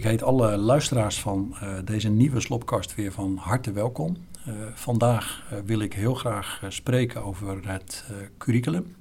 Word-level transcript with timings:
Ik 0.00 0.06
heet 0.06 0.22
alle 0.22 0.56
luisteraars 0.56 1.20
van 1.20 1.56
uh, 1.62 1.72
deze 1.84 2.08
nieuwe 2.08 2.40
Slopkast 2.40 2.94
weer 2.94 3.12
van 3.12 3.36
harte 3.36 3.72
welkom. 3.72 4.16
Uh, 4.48 4.54
vandaag 4.74 5.42
uh, 5.52 5.58
wil 5.64 5.80
ik 5.80 5.92
heel 5.92 6.14
graag 6.14 6.62
spreken 6.68 7.24
over 7.24 7.68
het 7.68 8.04
curriculum. 8.38 8.96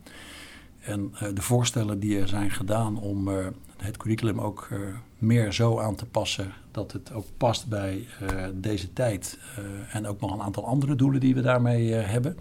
En 0.79 1.13
de 1.33 1.41
voorstellen 1.41 1.99
die 1.99 2.19
er 2.19 2.27
zijn 2.27 2.51
gedaan 2.51 2.99
om 2.99 3.27
het 3.77 3.97
curriculum 3.97 4.39
ook 4.39 4.69
meer 5.17 5.53
zo 5.53 5.79
aan 5.79 5.95
te 5.95 6.05
passen 6.05 6.53
dat 6.71 6.91
het 6.91 7.13
ook 7.13 7.25
past 7.37 7.67
bij 7.67 8.07
deze 8.53 8.93
tijd. 8.93 9.39
en 9.91 10.07
ook 10.07 10.21
nog 10.21 10.33
een 10.33 10.41
aantal 10.41 10.65
andere 10.65 10.95
doelen 10.95 11.19
die 11.19 11.35
we 11.35 11.41
daarmee 11.41 11.91
hebben. 11.91 12.37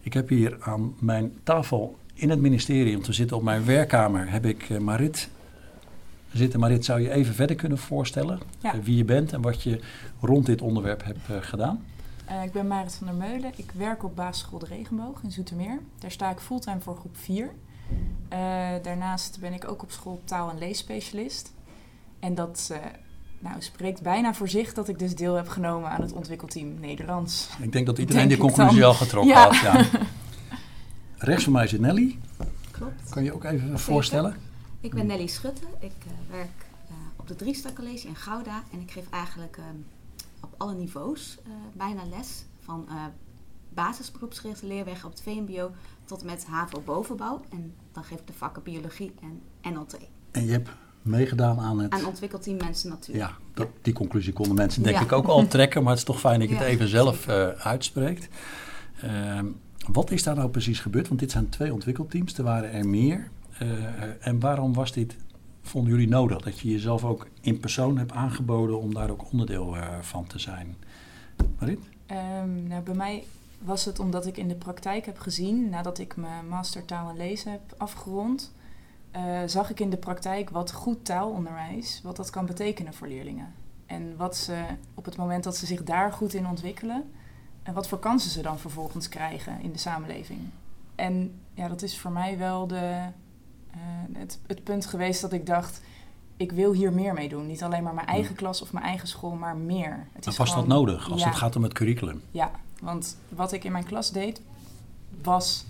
Ik 0.00 0.12
heb 0.12 0.28
hier 0.28 0.56
aan 0.60 0.94
mijn 0.98 1.32
tafel 1.42 1.96
in 2.14 2.30
het 2.30 2.40
ministerie, 2.40 2.96
om 2.96 3.02
te 3.02 3.12
zitten 3.12 3.36
op 3.36 3.42
mijn 3.42 3.64
werkkamer, 3.64 4.30
heb 4.30 4.46
ik 4.46 4.80
Marit 4.80 5.28
zitten. 6.32 6.60
Marit, 6.60 6.84
zou 6.84 7.00
je 7.00 7.10
even 7.10 7.34
verder 7.34 7.56
kunnen 7.56 7.78
voorstellen 7.78 8.38
eh, 8.60 8.72
wie 8.82 8.96
je 8.96 9.04
bent 9.04 9.32
en 9.32 9.40
wat 9.40 9.62
je 9.62 9.80
rond 10.20 10.46
dit 10.46 10.62
onderwerp 10.62 11.04
hebt 11.04 11.30
uh, 11.30 11.36
gedaan? 11.40 11.84
Uh, 12.30 12.42
ik 12.42 12.52
ben 12.52 12.66
Marit 12.66 12.94
van 12.94 13.06
der 13.06 13.16
Meulen. 13.16 13.52
Ik 13.56 13.72
werk 13.76 14.04
op 14.04 14.16
basisschool 14.16 14.58
De 14.58 14.66
Regenboog 14.66 15.22
in 15.22 15.30
Zoetermeer. 15.30 15.78
Daar 15.98 16.10
sta 16.10 16.30
ik 16.30 16.38
fulltime 16.38 16.80
voor 16.80 16.96
groep 16.96 17.16
4. 17.16 17.50
daarnaast 18.82 19.40
ben 19.40 19.52
ik 19.52 19.68
ook 19.68 19.82
op 19.82 19.90
school 19.90 20.20
taal- 20.24 20.50
en 20.50 20.58
leesspecialist. 20.58 21.52
En 22.20 22.34
dat 22.34 22.72
nou, 23.38 23.56
spreekt 23.58 24.02
bijna 24.02 24.34
voor 24.34 24.48
zich 24.48 24.74
dat 24.74 24.88
ik 24.88 24.98
dus 24.98 25.14
deel 25.14 25.34
heb 25.34 25.48
genomen 25.48 25.90
aan 25.90 26.00
het 26.00 26.12
ontwikkelteam 26.12 26.80
Nederlands. 26.80 27.48
Ik 27.60 27.72
denk 27.72 27.86
dat 27.86 27.98
iedereen 27.98 28.28
die 28.28 28.36
conclusie 28.36 28.84
al 28.84 28.94
getrokken 28.94 29.36
had. 29.36 29.56
Ja. 29.56 29.84
Rechts 31.18 31.44
van 31.44 31.52
mij 31.52 31.66
zit 31.66 31.80
Nelly. 31.80 32.18
Klopt. 32.70 33.10
Kan 33.10 33.24
je 33.24 33.34
ook 33.34 33.44
even 33.44 33.78
voorstellen? 33.78 34.36
Ik 34.80 34.94
ben 34.94 35.06
Nelly 35.06 35.26
Schutte. 35.26 35.62
Ik 35.80 35.92
uh, 36.06 36.12
werk 36.30 36.66
uh, 36.90 36.96
op 37.16 37.28
de 37.28 37.36
Driestak 37.36 37.74
College 37.74 38.06
in 38.06 38.16
Gouda. 38.16 38.62
En 38.72 38.80
ik 38.80 38.90
geef 38.90 39.10
eigenlijk 39.10 39.56
uh, 39.56 39.64
op 40.40 40.54
alle 40.56 40.74
niveaus 40.74 41.38
bijna 41.72 42.04
les. 42.04 42.44
Van 42.60 42.88
basisberoepsgerichte 43.68 44.66
leerwegen 44.66 45.04
op 45.04 45.10
het 45.10 45.22
VMBO 45.22 45.70
tot 46.04 46.24
met 46.24 46.46
HAVO-bovenbouw. 46.46 47.40
En 47.50 47.74
dan 47.92 48.04
geef 48.04 48.18
ik 48.18 48.26
de 48.26 48.32
vakken 48.32 48.62
biologie 48.62 49.12
en 49.20 49.72
NLT. 49.72 49.96
En 50.30 50.44
je 50.44 50.50
hebt 50.50 50.68
meegedaan 51.02 51.60
aan 51.60 51.78
het... 51.78 51.92
Aan 51.92 52.04
ontwikkelteam 52.04 52.56
Mensen 52.56 52.88
Natuurlijk. 52.88 53.28
Ja, 53.28 53.36
dat, 53.54 53.68
die 53.82 53.92
conclusie 53.92 54.32
konden 54.32 54.54
mensen 54.54 54.82
denk 54.82 54.96
ja. 54.96 55.02
ik 55.02 55.12
ook 55.12 55.26
al 55.26 55.46
trekken. 55.56 55.82
Maar 55.82 55.90
het 55.90 55.98
is 55.98 56.06
toch 56.06 56.20
fijn 56.20 56.40
dat 56.40 56.48
je 56.48 56.54
ja, 56.54 56.60
het 56.60 56.68
even 56.68 56.88
zelf 56.88 57.28
uitspreekt. 57.58 58.28
Ehm, 59.00 59.46
wat 59.92 60.10
is 60.10 60.22
daar 60.22 60.36
nou 60.36 60.48
precies 60.48 60.80
gebeurd? 60.80 61.08
Want 61.08 61.20
dit 61.20 61.30
zijn 61.30 61.48
twee 61.48 61.72
ontwikkelteams. 61.72 62.38
Er 62.38 62.44
waren 62.44 62.72
er 62.72 62.88
meer. 62.88 63.30
Uh, 63.62 64.26
en 64.26 64.40
waarom 64.40 64.74
was 64.74 64.92
dit, 64.92 65.16
vonden 65.62 65.92
jullie 65.92 66.08
nodig? 66.08 66.40
Dat 66.40 66.60
je 66.60 66.70
jezelf 66.70 67.04
ook 67.04 67.28
in 67.40 67.60
persoon 67.60 67.98
hebt 67.98 68.12
aangeboden 68.12 68.80
om 68.80 68.94
daar 68.94 69.10
ook 69.10 69.32
onderdeel 69.32 69.76
uh, 69.76 69.98
van 70.00 70.26
te 70.26 70.38
zijn? 70.38 70.76
Marit? 71.58 71.78
Um, 72.10 72.62
nou, 72.62 72.82
bij 72.82 72.94
mij 72.94 73.24
was 73.58 73.84
het 73.84 73.98
omdat 73.98 74.26
ik 74.26 74.36
in 74.36 74.48
de 74.48 74.54
praktijk 74.54 75.06
heb 75.06 75.18
gezien, 75.18 75.68
nadat 75.68 75.98
ik 75.98 76.16
mijn 76.16 76.48
master 76.48 76.84
taal 76.84 77.08
en 77.10 77.16
lezen 77.16 77.50
heb 77.50 77.74
afgerond, 77.76 78.52
uh, 79.16 79.40
zag 79.46 79.70
ik 79.70 79.80
in 79.80 79.90
de 79.90 79.96
praktijk 79.96 80.50
wat 80.50 80.72
goed 80.72 81.04
taalonderwijs, 81.04 82.00
wat 82.02 82.16
dat 82.16 82.30
kan 82.30 82.46
betekenen 82.46 82.94
voor 82.94 83.08
leerlingen. 83.08 83.54
En 83.86 84.16
wat 84.16 84.36
ze 84.36 84.64
op 84.94 85.04
het 85.04 85.16
moment 85.16 85.44
dat 85.44 85.56
ze 85.56 85.66
zich 85.66 85.82
daar 85.82 86.12
goed 86.12 86.34
in 86.34 86.46
ontwikkelen, 86.46 87.10
en 87.62 87.74
wat 87.74 87.88
voor 87.88 87.98
kansen 87.98 88.30
ze 88.30 88.42
dan 88.42 88.58
vervolgens 88.58 89.08
krijgen 89.08 89.60
in 89.60 89.72
de 89.72 89.78
samenleving. 89.78 90.40
En 90.94 91.40
ja, 91.54 91.68
dat 91.68 91.82
is 91.82 91.98
voor 91.98 92.10
mij 92.10 92.38
wel 92.38 92.66
de, 92.66 93.02
het, 94.12 94.38
het 94.46 94.64
punt 94.64 94.86
geweest 94.86 95.20
dat 95.20 95.32
ik 95.32 95.46
dacht, 95.46 95.80
ik 96.36 96.52
wil 96.52 96.72
hier 96.72 96.92
meer 96.92 97.14
mee 97.14 97.28
doen. 97.28 97.46
Niet 97.46 97.62
alleen 97.62 97.82
maar 97.82 97.94
mijn 97.94 98.06
eigen 98.06 98.34
klas 98.34 98.62
of 98.62 98.72
mijn 98.72 98.84
eigen 98.84 99.08
school, 99.08 99.34
maar 99.34 99.56
meer. 99.56 100.06
Het 100.12 100.26
is 100.26 100.36
was 100.36 100.50
gewoon, 100.50 100.68
dat 100.68 100.76
nodig 100.76 101.10
als 101.10 101.20
ja, 101.20 101.28
het 101.28 101.36
gaat 101.36 101.56
om 101.56 101.62
het 101.62 101.72
curriculum? 101.72 102.22
Ja, 102.30 102.50
want 102.80 103.16
wat 103.28 103.52
ik 103.52 103.64
in 103.64 103.72
mijn 103.72 103.84
klas 103.84 104.12
deed, 104.12 104.40
was 105.22 105.66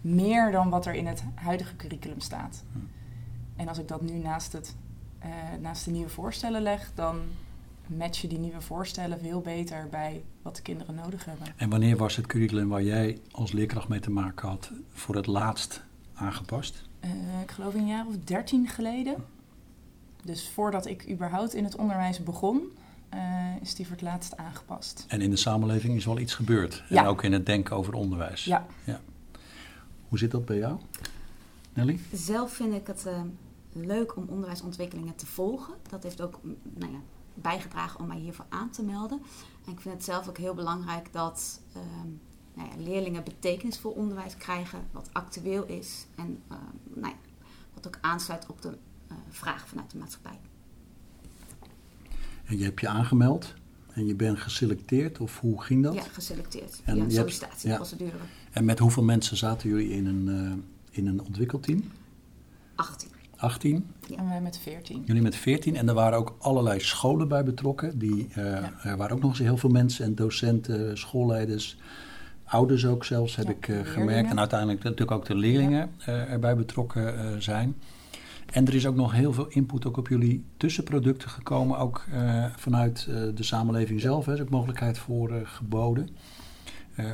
meer 0.00 0.52
dan 0.52 0.70
wat 0.70 0.86
er 0.86 0.94
in 0.94 1.06
het 1.06 1.22
huidige 1.34 1.76
curriculum 1.76 2.20
staat. 2.20 2.62
Hm. 2.72 2.78
En 3.56 3.68
als 3.68 3.78
ik 3.78 3.88
dat 3.88 4.00
nu 4.00 4.18
naast, 4.18 4.52
het, 4.52 4.76
uh, 5.24 5.28
naast 5.60 5.84
de 5.84 5.90
nieuwe 5.90 6.08
voorstellen 6.08 6.62
leg, 6.62 6.90
dan 6.94 7.20
matchen 7.86 8.28
die 8.28 8.38
nieuwe 8.38 8.60
voorstellen 8.60 9.20
veel 9.20 9.40
beter 9.40 9.88
bij 9.90 10.22
wat 10.42 10.56
de 10.56 10.62
kinderen 10.62 10.94
nodig 10.94 11.24
hebben. 11.24 11.46
En 11.56 11.70
wanneer 11.70 11.96
was 11.96 12.16
het 12.16 12.26
curriculum 12.26 12.68
waar 12.68 12.82
jij 12.82 13.20
als 13.30 13.52
leerkracht 13.52 13.88
mee 13.88 14.00
te 14.00 14.10
maken 14.10 14.48
had 14.48 14.70
voor 14.92 15.14
het 15.14 15.26
laatst 15.26 15.82
aangepast? 16.14 16.88
Uh, 17.04 17.40
ik 17.42 17.50
geloof 17.50 17.74
een 17.74 17.86
jaar 17.86 18.06
of 18.06 18.16
dertien 18.24 18.68
geleden. 18.68 19.24
Dus 20.24 20.48
voordat 20.48 20.86
ik 20.86 21.10
überhaupt 21.10 21.54
in 21.54 21.64
het 21.64 21.76
onderwijs 21.76 22.22
begon, 22.22 22.72
uh, 23.14 23.20
is 23.60 23.74
die 23.74 23.86
voor 23.86 23.94
het 23.94 24.04
laatst 24.04 24.36
aangepast. 24.36 25.04
En 25.08 25.20
in 25.20 25.30
de 25.30 25.36
samenleving 25.36 25.96
is 25.96 26.04
wel 26.04 26.18
iets 26.18 26.34
gebeurd. 26.34 26.84
Ja. 26.88 27.02
En 27.02 27.08
ook 27.08 27.22
in 27.22 27.32
het 27.32 27.46
denken 27.46 27.76
over 27.76 27.94
onderwijs. 27.94 28.44
Ja. 28.44 28.66
ja. 28.84 29.00
Hoe 30.08 30.18
zit 30.18 30.30
dat 30.30 30.44
bij 30.44 30.56
jou, 30.56 30.78
Nelly? 31.72 32.00
Zelf 32.12 32.52
vind 32.52 32.74
ik 32.74 32.86
het 32.86 33.04
uh, 33.06 33.20
leuk 33.72 34.16
om 34.16 34.24
onderwijsontwikkelingen 34.28 35.14
te 35.14 35.26
volgen. 35.26 35.74
Dat 35.88 36.02
heeft 36.02 36.20
ook 36.20 36.40
nou 36.62 36.92
ja, 36.92 36.98
bijgedragen 37.34 38.00
om 38.00 38.06
mij 38.06 38.18
hiervoor 38.18 38.46
aan 38.48 38.70
te 38.70 38.82
melden. 38.82 39.22
En 39.66 39.72
ik 39.72 39.80
vind 39.80 39.94
het 39.94 40.04
zelf 40.04 40.28
ook 40.28 40.38
heel 40.38 40.54
belangrijk 40.54 41.12
dat 41.12 41.60
um, 41.76 42.20
nou 42.54 42.68
ja, 42.68 42.84
leerlingen 42.84 43.24
betekenisvol 43.24 43.90
onderwijs 43.90 44.36
krijgen, 44.36 44.78
wat 44.90 45.08
actueel 45.12 45.66
is 45.66 46.06
en 46.16 46.42
uh, 46.52 46.58
nou 46.94 47.12
ja, 47.12 47.18
wat 47.74 47.86
ook 47.86 47.98
aansluit 48.00 48.46
op 48.46 48.62
de 48.62 48.68
uh, 48.68 49.16
vraag 49.28 49.68
vanuit 49.68 49.90
de 49.90 49.98
maatschappij. 49.98 50.38
En 52.44 52.58
je 52.58 52.64
hebt 52.64 52.80
je 52.80 52.88
aangemeld 52.88 53.54
en 53.92 54.06
je 54.06 54.14
bent 54.14 54.38
geselecteerd, 54.38 55.18
of 55.18 55.40
hoe 55.40 55.62
ging 55.62 55.82
dat? 55.82 55.94
Ja, 55.94 56.02
geselecteerd 56.02 56.80
en 56.84 56.94
via 56.94 57.04
een 57.04 57.10
sollicitatieprocedure. 57.10 58.16
Ja. 58.16 58.24
En 58.50 58.64
met 58.64 58.78
hoeveel 58.78 59.02
mensen 59.02 59.36
zaten 59.36 59.68
jullie 59.68 59.90
in 59.90 60.06
een, 60.06 60.26
uh, 60.28 60.52
in 60.90 61.06
een 61.06 61.20
ontwikkelteam? 61.20 61.82
18. 62.74 63.08
18. 63.36 63.86
Ja. 64.08 64.16
En 64.16 64.28
wij 64.28 64.40
met 64.40 64.58
14. 64.58 65.02
Jullie 65.06 65.22
met 65.22 65.36
14. 65.36 65.76
En 65.76 65.88
er 65.88 65.94
waren 65.94 66.18
ook 66.18 66.36
allerlei 66.38 66.80
scholen 66.80 67.28
bij 67.28 67.44
betrokken. 67.44 67.98
Die, 67.98 68.28
uh, 68.28 68.34
ja. 68.34 68.72
Er 68.82 68.96
waren 68.96 69.16
ook 69.16 69.22
nog 69.22 69.30
eens 69.30 69.38
heel 69.38 69.56
veel 69.56 69.70
mensen 69.70 70.04
en 70.04 70.14
docenten, 70.14 70.98
schoolleiders, 70.98 71.76
ouders 72.50 72.86
ook 72.86 73.04
zelfs, 73.04 73.36
heb 73.36 73.46
ja, 73.46 73.52
ik 73.52 73.68
uh, 73.68 73.80
gemerkt. 73.82 74.30
En 74.30 74.38
uiteindelijk 74.38 74.82
natuurlijk 74.82 75.10
ook 75.10 75.26
de 75.26 75.34
leerlingen 75.34 75.90
uh, 76.00 76.32
erbij 76.32 76.56
betrokken 76.56 77.42
zijn. 77.42 77.76
En 78.52 78.66
er 78.66 78.74
is 78.74 78.86
ook 78.86 78.94
nog 78.94 79.12
heel 79.12 79.32
veel 79.32 79.46
input 79.48 79.86
ook 79.86 79.96
op 79.96 80.08
jullie 80.08 80.44
tussenproducten 80.56 81.30
gekomen, 81.30 81.78
ook 81.78 82.04
vanuit 82.56 83.08
de 83.34 83.42
samenleving 83.42 84.00
zelf. 84.00 84.26
Er 84.26 84.32
is 84.32 84.40
ook 84.40 84.50
mogelijkheid 84.50 84.98
voor 84.98 85.32
geboden. 85.44 86.08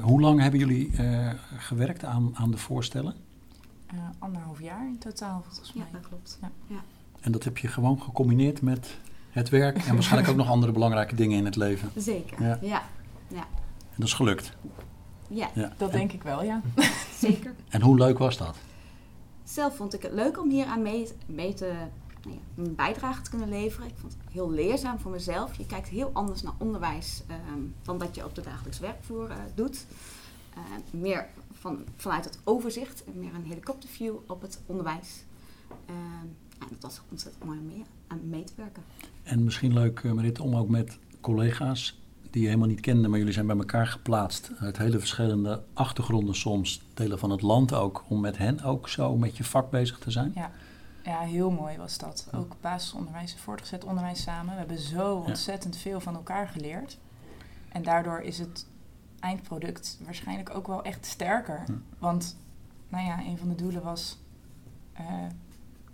hoe 0.02 0.20
lang 0.20 0.40
hebben 0.40 0.60
jullie 0.60 0.90
gewerkt 1.56 2.04
aan, 2.04 2.30
aan 2.34 2.50
de 2.50 2.56
voorstellen? 2.56 3.14
uh, 3.94 4.00
anderhalf 4.18 4.60
jaar 4.60 4.86
in 4.86 4.98
totaal, 4.98 5.42
volgens 5.42 5.72
mij. 5.72 5.84
Ja, 5.86 5.98
dat 5.98 6.08
klopt. 6.08 6.38
Ja. 6.40 6.50
ja. 6.66 6.80
En 7.20 7.32
dat 7.32 7.44
heb 7.44 7.58
je 7.58 7.68
gewoon 7.68 8.02
gecombineerd 8.02 8.62
met 8.62 8.98
het 9.30 9.48
werk 9.48 9.76
en 9.76 9.94
waarschijnlijk 9.94 10.30
ook 10.32 10.36
nog 10.36 10.48
andere 10.48 10.72
belangrijke 10.72 11.14
dingen 11.14 11.38
in 11.38 11.44
het 11.44 11.56
leven. 11.56 11.90
Zeker, 11.96 12.42
ja. 12.42 12.58
ja. 12.60 12.82
ja. 13.28 13.46
En 13.70 13.96
dat 13.96 14.06
is 14.06 14.14
gelukt. 14.14 14.56
Ja, 15.28 15.50
ja. 15.54 15.72
dat 15.76 15.90
en, 15.90 15.98
denk 15.98 16.12
ik 16.12 16.22
wel, 16.22 16.42
ja. 16.42 16.62
Zeker. 17.26 17.54
En 17.68 17.82
hoe 17.82 17.96
leuk 17.96 18.18
was 18.18 18.36
dat? 18.36 18.56
Zelf 19.44 19.76
vond 19.76 19.94
ik 19.94 20.02
het 20.02 20.12
leuk 20.12 20.40
om 20.40 20.50
hier 20.50 20.66
aan 20.66 20.82
mee, 20.82 21.08
mee 21.26 21.54
te, 21.54 21.72
nou 22.22 22.36
ja, 22.36 22.62
een 22.62 22.74
bijdrage 22.74 23.22
te 23.22 23.30
kunnen 23.30 23.48
leveren. 23.48 23.88
Ik 23.88 23.94
vond 23.96 24.12
het 24.12 24.32
heel 24.32 24.50
leerzaam 24.50 24.98
voor 24.98 25.10
mezelf. 25.10 25.54
Je 25.54 25.66
kijkt 25.66 25.88
heel 25.88 26.10
anders 26.12 26.42
naar 26.42 26.54
onderwijs 26.58 27.22
um, 27.52 27.74
dan 27.82 27.98
dat 27.98 28.14
je 28.14 28.24
op 28.24 28.34
de 28.34 28.40
dagelijks 28.40 28.78
werkvloer 28.78 29.30
uh, 29.30 29.36
doet. 29.54 29.86
Uh, 30.56 31.00
meer 31.00 31.26
van, 31.52 31.84
vanuit 31.96 32.24
het 32.24 32.38
overzicht, 32.44 33.04
meer 33.14 33.34
een 33.34 33.44
helikopterview 33.44 34.14
op 34.26 34.42
het 34.42 34.60
onderwijs. 34.66 35.24
Uh, 35.90 35.94
en 36.58 36.66
dat 36.68 36.82
was 36.82 37.00
ontzettend 37.10 37.44
mooi 37.44 37.58
om 37.58 37.66
mee, 37.66 37.84
aan 38.06 38.28
mee 38.28 38.44
te 38.44 38.52
werken. 38.56 38.82
En 39.22 39.44
misschien 39.44 39.72
leuk, 39.72 40.02
uh, 40.02 40.12
Marit, 40.12 40.40
om 40.40 40.56
ook 40.56 40.68
met 40.68 40.98
collega's 41.20 41.98
die 42.36 42.44
je 42.44 42.50
helemaal 42.50 42.74
niet 42.74 42.80
kende, 42.80 43.08
maar 43.08 43.18
jullie 43.18 43.34
zijn 43.34 43.46
bij 43.46 43.56
elkaar 43.56 43.86
geplaatst 43.86 44.50
uit 44.58 44.78
hele 44.78 44.98
verschillende 44.98 45.62
achtergronden 45.72 46.34
soms, 46.34 46.82
delen 46.94 47.18
van 47.18 47.30
het 47.30 47.42
land 47.42 47.72
ook, 47.72 48.04
om 48.08 48.20
met 48.20 48.38
hen 48.38 48.62
ook 48.62 48.88
zo 48.88 49.16
met 49.16 49.36
je 49.36 49.44
vak 49.44 49.70
bezig 49.70 49.98
te 49.98 50.10
zijn? 50.10 50.32
Ja, 50.34 50.50
ja 51.02 51.20
heel 51.20 51.50
mooi 51.50 51.76
was 51.76 51.98
dat. 51.98 52.28
Ook 52.34 52.56
basisonderwijs 52.60 53.32
en 53.32 53.38
voortgezet 53.38 53.84
onderwijs 53.84 54.22
samen. 54.22 54.52
We 54.52 54.58
hebben 54.58 54.78
zo 54.78 55.14
ontzettend 55.14 55.74
ja. 55.74 55.80
veel 55.80 56.00
van 56.00 56.14
elkaar 56.14 56.48
geleerd. 56.48 56.98
En 57.68 57.82
daardoor 57.82 58.20
is 58.20 58.38
het 58.38 58.66
eindproduct 59.20 59.98
waarschijnlijk 60.04 60.54
ook 60.54 60.66
wel 60.66 60.82
echt 60.82 61.06
sterker. 61.06 61.64
Want, 61.98 62.36
nou 62.88 63.06
ja, 63.06 63.20
een 63.20 63.38
van 63.38 63.48
de 63.48 63.54
doelen 63.54 63.82
was 63.82 64.18
uh, 65.00 65.06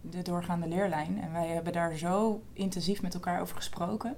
de 0.00 0.22
doorgaande 0.22 0.68
leerlijn. 0.68 1.20
En 1.20 1.32
wij 1.32 1.48
hebben 1.48 1.72
daar 1.72 1.96
zo 1.96 2.42
intensief 2.52 3.02
met 3.02 3.14
elkaar 3.14 3.40
over 3.40 3.56
gesproken. 3.56 4.16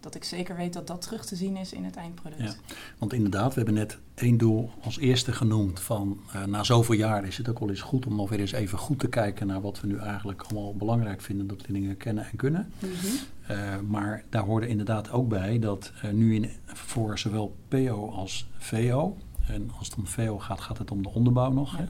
Dat 0.00 0.14
ik 0.14 0.24
zeker 0.24 0.56
weet 0.56 0.72
dat 0.72 0.86
dat 0.86 1.02
terug 1.02 1.24
te 1.24 1.36
zien 1.36 1.56
is 1.56 1.72
in 1.72 1.84
het 1.84 1.96
eindproduct. 1.96 2.42
Ja. 2.42 2.74
Want 2.98 3.12
inderdaad, 3.12 3.48
we 3.48 3.54
hebben 3.54 3.74
net 3.74 3.98
één 4.14 4.38
doel 4.38 4.70
als 4.82 4.98
eerste 4.98 5.32
genoemd 5.32 5.80
van 5.80 6.20
uh, 6.34 6.44
na 6.44 6.64
zoveel 6.64 6.94
jaar 6.94 7.24
is 7.24 7.36
het 7.36 7.48
ook 7.48 7.58
wel 7.58 7.68
eens 7.68 7.80
goed 7.80 8.06
om 8.06 8.16
nog 8.16 8.28
weer 8.28 8.40
eens 8.40 8.52
even 8.52 8.78
goed 8.78 8.98
te 8.98 9.08
kijken 9.08 9.46
naar 9.46 9.60
wat 9.60 9.80
we 9.80 9.86
nu 9.86 9.98
eigenlijk 9.98 10.42
allemaal 10.42 10.74
belangrijk 10.74 11.20
vinden 11.20 11.46
dat 11.46 11.68
leerlingen 11.68 11.96
kennen 11.96 12.24
en 12.30 12.36
kunnen. 12.36 12.72
Mm 12.78 12.90
-hmm. 12.90 13.90
maar 13.90 14.24
daar 14.28 14.44
hoorde 14.44 14.68
inderdaad 14.68 15.10
ook 15.10 15.28
bij 15.28 15.58
dat 15.58 15.92
uh, 16.04 16.10
nu 16.10 16.34
in, 16.34 16.50
voor 16.64 17.18
zowel 17.18 17.56
PO 17.68 18.10
als 18.10 18.48
VO, 18.58 19.16
en 19.46 19.70
als 19.78 19.88
het 19.88 19.96
om 19.96 20.06
VO 20.06 20.38
gaat, 20.38 20.60
gaat 20.60 20.78
het 20.78 20.90
om 20.90 21.02
de 21.02 21.08
onderbouw 21.08 21.52
nog. 21.52 21.78
Ja. 21.78 21.88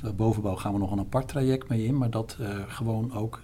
De 0.00 0.12
bovenbouw 0.12 0.56
gaan 0.56 0.72
we 0.72 0.78
nog 0.78 0.90
een 0.90 0.98
apart 0.98 1.28
traject 1.28 1.68
mee 1.68 1.84
in, 1.84 1.98
maar 1.98 2.10
dat 2.10 2.36
gewoon 2.68 3.12
ook 3.12 3.40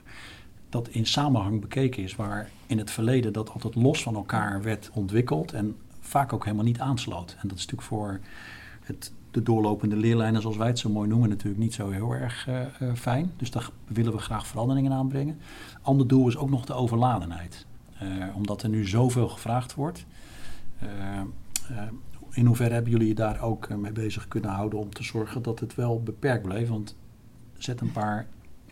dat 0.70 0.88
in 0.88 1.06
samenhang 1.06 1.60
bekeken 1.60 2.02
is, 2.02 2.16
waar 2.16 2.50
in 2.66 2.78
het 2.78 2.90
verleden 2.90 3.32
dat 3.32 3.50
altijd 3.50 3.74
los 3.74 4.02
van 4.02 4.14
elkaar 4.14 4.62
werd 4.62 4.90
ontwikkeld 4.92 5.52
en 5.52 5.76
vaak 6.00 6.32
ook 6.32 6.44
helemaal 6.44 6.64
niet 6.64 6.80
aansloot. 6.80 7.36
En 7.40 7.48
dat 7.48 7.58
is 7.58 7.66
natuurlijk 7.66 7.88
voor 7.88 8.20
het, 8.82 9.12
de 9.30 9.42
doorlopende 9.42 9.96
leerlijnen, 9.96 10.40
zoals 10.40 10.56
wij 10.56 10.66
het 10.66 10.78
zo 10.78 10.90
mooi 10.90 11.08
noemen, 11.08 11.28
natuurlijk 11.28 11.62
niet 11.62 11.74
zo 11.74 11.90
heel 11.90 12.12
erg 12.14 12.48
uh, 12.48 12.60
uh, 12.82 12.94
fijn. 12.94 13.32
Dus 13.36 13.50
daar 13.50 13.70
willen 13.86 14.12
we 14.12 14.18
graag 14.18 14.46
veranderingen 14.46 14.92
aanbrengen. 14.92 15.38
Ander 15.82 16.06
doel 16.06 16.28
is 16.28 16.36
ook 16.36 16.50
nog 16.50 16.64
de 16.64 16.72
overladenheid. 16.72 17.66
Uh, 18.02 18.36
omdat 18.36 18.62
er 18.62 18.68
nu 18.68 18.86
zoveel 18.86 19.28
gevraagd 19.28 19.74
wordt. 19.74 20.06
in 22.30 22.46
hoeverre 22.46 22.74
hebben 22.74 22.92
jullie 22.92 23.08
je 23.08 23.14
daar 23.14 23.42
ook 23.42 23.68
mee 23.68 23.92
bezig 23.92 24.28
kunnen 24.28 24.50
houden 24.50 24.78
om 24.78 24.94
te 24.94 25.02
zorgen 25.02 25.42
dat 25.42 25.60
het 25.60 25.74
wel 25.74 26.02
beperkt 26.02 26.42
bleef? 26.42 26.68
Want 26.68 26.96
zet 27.58 27.80
een 27.80 27.92
paar 27.92 28.26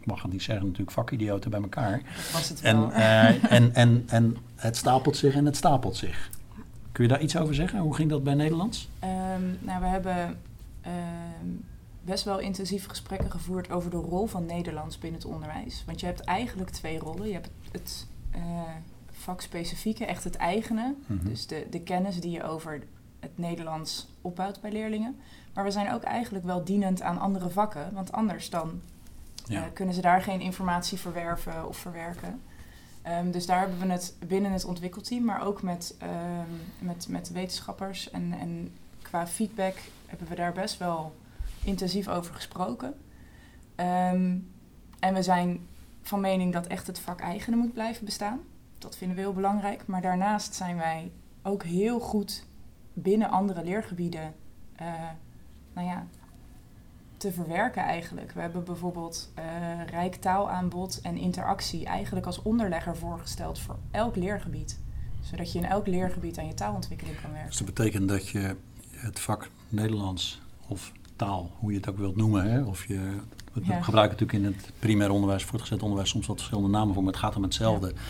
mag 0.09 0.23
het 0.23 0.33
niet 0.33 0.43
zeggen, 0.43 0.65
natuurlijk 0.65 0.93
vakidioten 0.93 1.51
bij 1.51 1.61
elkaar. 1.61 2.03
Was 2.33 2.49
het 2.49 2.61
wel. 2.61 2.93
En, 2.93 3.01
uh, 3.01 3.53
en, 3.53 3.75
en, 3.75 4.05
en 4.07 4.37
het 4.55 4.77
stapelt 4.77 5.17
zich 5.17 5.35
en 5.35 5.45
het 5.45 5.57
stapelt 5.57 5.97
zich. 5.97 6.31
Kun 6.93 7.07
je 7.07 7.13
daar 7.13 7.23
iets 7.23 7.37
over 7.37 7.55
zeggen? 7.55 7.79
Hoe 7.79 7.95
ging 7.95 8.11
dat 8.11 8.25
bij 8.25 8.35
Nederlands? 8.35 8.89
Um, 9.05 9.59
nou, 9.61 9.81
we 9.81 9.87
hebben 9.87 10.39
um, 10.87 11.65
best 12.03 12.25
wel 12.25 12.39
intensieve 12.39 12.89
gesprekken 12.89 13.31
gevoerd 13.31 13.71
over 13.71 13.91
de 13.91 13.97
rol 13.97 14.27
van 14.27 14.47
Nederlands 14.47 14.99
binnen 14.99 15.21
het 15.21 15.31
onderwijs. 15.31 15.83
Want 15.87 16.01
je 16.01 16.07
hebt 16.07 16.21
eigenlijk 16.21 16.71
twee 16.71 16.99
rollen. 16.99 17.27
Je 17.27 17.33
hebt 17.33 17.51
het 17.73 18.07
uh, 18.37 18.41
vakspecifieke, 19.11 20.05
echt 20.05 20.25
het 20.25 20.37
eigene. 20.37 20.95
Mm 21.07 21.19
-hmm. 21.19 21.29
Dus 21.29 21.47
de, 21.47 21.67
de 21.71 21.81
kennis 21.81 22.21
die 22.21 22.31
je 22.31 22.45
over 22.45 22.83
het 23.21 23.39
Nederlands 23.39 24.09
opbouwt 24.21 24.61
bij 24.61 24.73
leerlingen. 24.73 25.17
Maar 25.55 25.65
we 25.65 25.71
zijn 25.71 25.93
ook 25.93 26.03
eigenlijk 26.03 26.45
wel 26.45 26.65
dienend 26.65 27.03
aan 27.03 27.19
andere 27.19 27.51
vakken. 27.51 27.91
Want 27.93 28.13
anders 28.13 28.51
dan 28.51 28.81
ja. 29.49 29.67
Uh, 29.67 29.73
kunnen 29.73 29.95
ze 29.95 30.01
daar 30.01 30.23
geen 30.23 30.41
informatie 30.41 30.99
verwerven 30.99 31.69
of 31.69 31.77
verwerken. 31.77 32.43
Um, 33.07 33.31
dus 33.31 33.47
daar 33.47 33.61
hebben 33.61 33.79
we 33.79 33.93
het 33.93 34.17
binnen 34.27 34.53
het 34.53 34.65
ontwikkelteam, 34.65 35.25
maar 35.25 35.47
ook 35.47 35.63
met, 35.63 35.97
um, 36.03 36.61
met, 36.79 37.09
met 37.09 37.33
wetenschappers 37.33 38.11
en, 38.11 38.33
en 38.41 38.73
qua 39.03 39.27
feedback 39.27 39.75
hebben 40.07 40.29
we 40.29 40.35
daar 40.35 40.53
best 40.53 40.79
wel 40.79 41.17
intensief 41.65 42.09
over 42.09 42.35
gesproken. 42.35 42.95
Um, 43.77 44.53
en 44.99 45.15
we 45.15 45.23
zijn 45.23 45.67
van 46.03 46.21
mening 46.21 46.53
dat 46.53 46.67
echt 46.67 46.87
het 46.87 46.99
vak 46.99 47.21
eigene 47.21 47.57
moet 47.57 47.73
blijven 47.73 48.05
bestaan. 48.05 48.41
Dat 48.79 48.97
vinden 48.97 49.17
we 49.17 49.23
heel 49.23 49.33
belangrijk. 49.33 49.87
Maar 49.87 50.03
daarnaast 50.03 50.55
zijn 50.55 50.77
wij 50.77 51.13
ook 51.43 51.63
heel 51.63 52.01
goed 52.01 52.47
binnen 52.93 53.31
andere 53.31 53.65
leergebieden 53.65 54.35
uh, 54.81 54.93
nou 55.73 55.87
ja, 55.87 56.07
te 57.19 57.33
verwerken 57.33 57.83
eigenlijk. 57.83 58.33
We 58.33 58.41
hebben 58.41 58.65
bijvoorbeeld 58.65 59.33
uh, 59.39 59.45
rijk 59.91 60.15
taalaanbod 60.15 61.01
en 61.03 61.17
interactie 61.17 61.85
eigenlijk 61.85 62.27
als 62.27 62.43
onderlegger 62.43 62.97
voorgesteld 62.97 63.59
voor 63.59 63.77
elk 63.91 64.17
leergebied. 64.17 64.79
Zodat 65.21 65.53
je 65.53 65.59
in 65.59 65.65
elk 65.65 65.87
leergebied 65.87 66.39
aan 66.39 66.47
je 66.47 66.55
taalontwikkeling 66.55 67.21
kan 67.21 67.31
werken. 67.31 67.49
Dus 67.49 67.59
dat 67.59 67.75
betekent 67.75 68.09
dat 68.09 68.29
je 68.29 68.57
het 68.91 69.21
vak 69.21 69.51
Nederlands 69.69 70.41
of 70.69 70.93
taal, 71.17 71.51
hoe 71.59 71.71
je 71.71 71.77
het 71.77 71.89
ook 71.89 71.99
wilt 71.99 72.17
noemen, 72.17 72.51
hè, 72.51 72.63
of 72.63 72.87
je 72.87 73.21
we 73.53 73.61
ja. 73.65 73.83
gebruiken 73.83 74.19
natuurlijk 74.19 74.55
in 74.55 74.63
het 74.63 74.73
primair 74.79 75.11
onderwijs, 75.11 75.45
voortgezet 75.45 75.83
onderwijs 75.83 76.11
soms 76.11 76.27
wat 76.27 76.37
verschillende 76.37 76.71
namen 76.71 76.95
voor, 76.95 77.03
maar 77.03 77.13
het 77.13 77.23
gaat 77.23 77.37
om 77.37 77.43
hetzelfde. 77.43 77.87
Ja. 77.87 78.01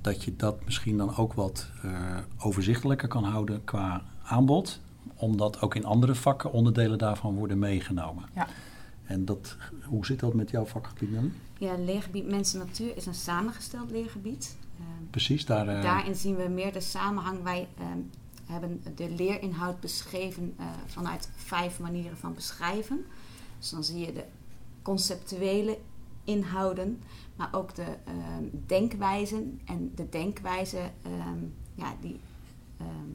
Dat 0.00 0.24
je 0.24 0.36
dat 0.36 0.64
misschien 0.64 0.96
dan 0.96 1.16
ook 1.16 1.32
wat 1.32 1.70
uh, 1.84 1.92
overzichtelijker 2.38 3.08
kan 3.08 3.24
houden 3.24 3.64
qua 3.64 4.02
aanbod 4.22 4.80
omdat 5.14 5.60
ook 5.60 5.74
in 5.74 5.84
andere 5.84 6.14
vakken 6.14 6.52
onderdelen 6.52 6.98
daarvan 6.98 7.34
worden 7.34 7.58
meegenomen. 7.58 8.24
Ja. 8.34 8.46
En 9.04 9.24
dat, 9.24 9.56
hoe 9.84 10.06
zit 10.06 10.20
dat 10.20 10.34
met 10.34 10.50
jouw 10.50 10.64
vakgebied 10.64 11.14
dan? 11.14 11.32
Ja, 11.58 11.76
leergebied 11.78 12.26
Mensen 12.26 12.58
Natuur 12.58 12.96
is 12.96 13.06
een 13.06 13.14
samengesteld 13.14 13.90
leergebied. 13.90 14.56
Precies, 15.10 15.44
daar... 15.44 15.68
Uh... 15.68 15.82
Daarin 15.82 16.14
zien 16.14 16.36
we 16.36 16.48
meer 16.48 16.72
de 16.72 16.80
samenhang. 16.80 17.42
Wij 17.42 17.68
uh, 17.80 17.86
hebben 18.44 18.82
de 18.94 19.10
leerinhoud 19.10 19.80
beschreven 19.80 20.54
uh, 20.60 20.66
vanuit 20.86 21.30
vijf 21.36 21.80
manieren 21.80 22.16
van 22.16 22.34
beschrijven. 22.34 23.04
Dus 23.58 23.70
dan 23.70 23.84
zie 23.84 24.06
je 24.06 24.12
de 24.12 24.24
conceptuele 24.82 25.78
inhouden, 26.24 27.02
maar 27.36 27.48
ook 27.52 27.74
de 27.74 27.82
ehm, 27.82 28.44
denkwijzen. 28.66 29.60
En 29.64 29.92
de 29.94 30.08
denkwijzen 30.08 30.92
ja, 31.74 31.94
die, 32.00 32.20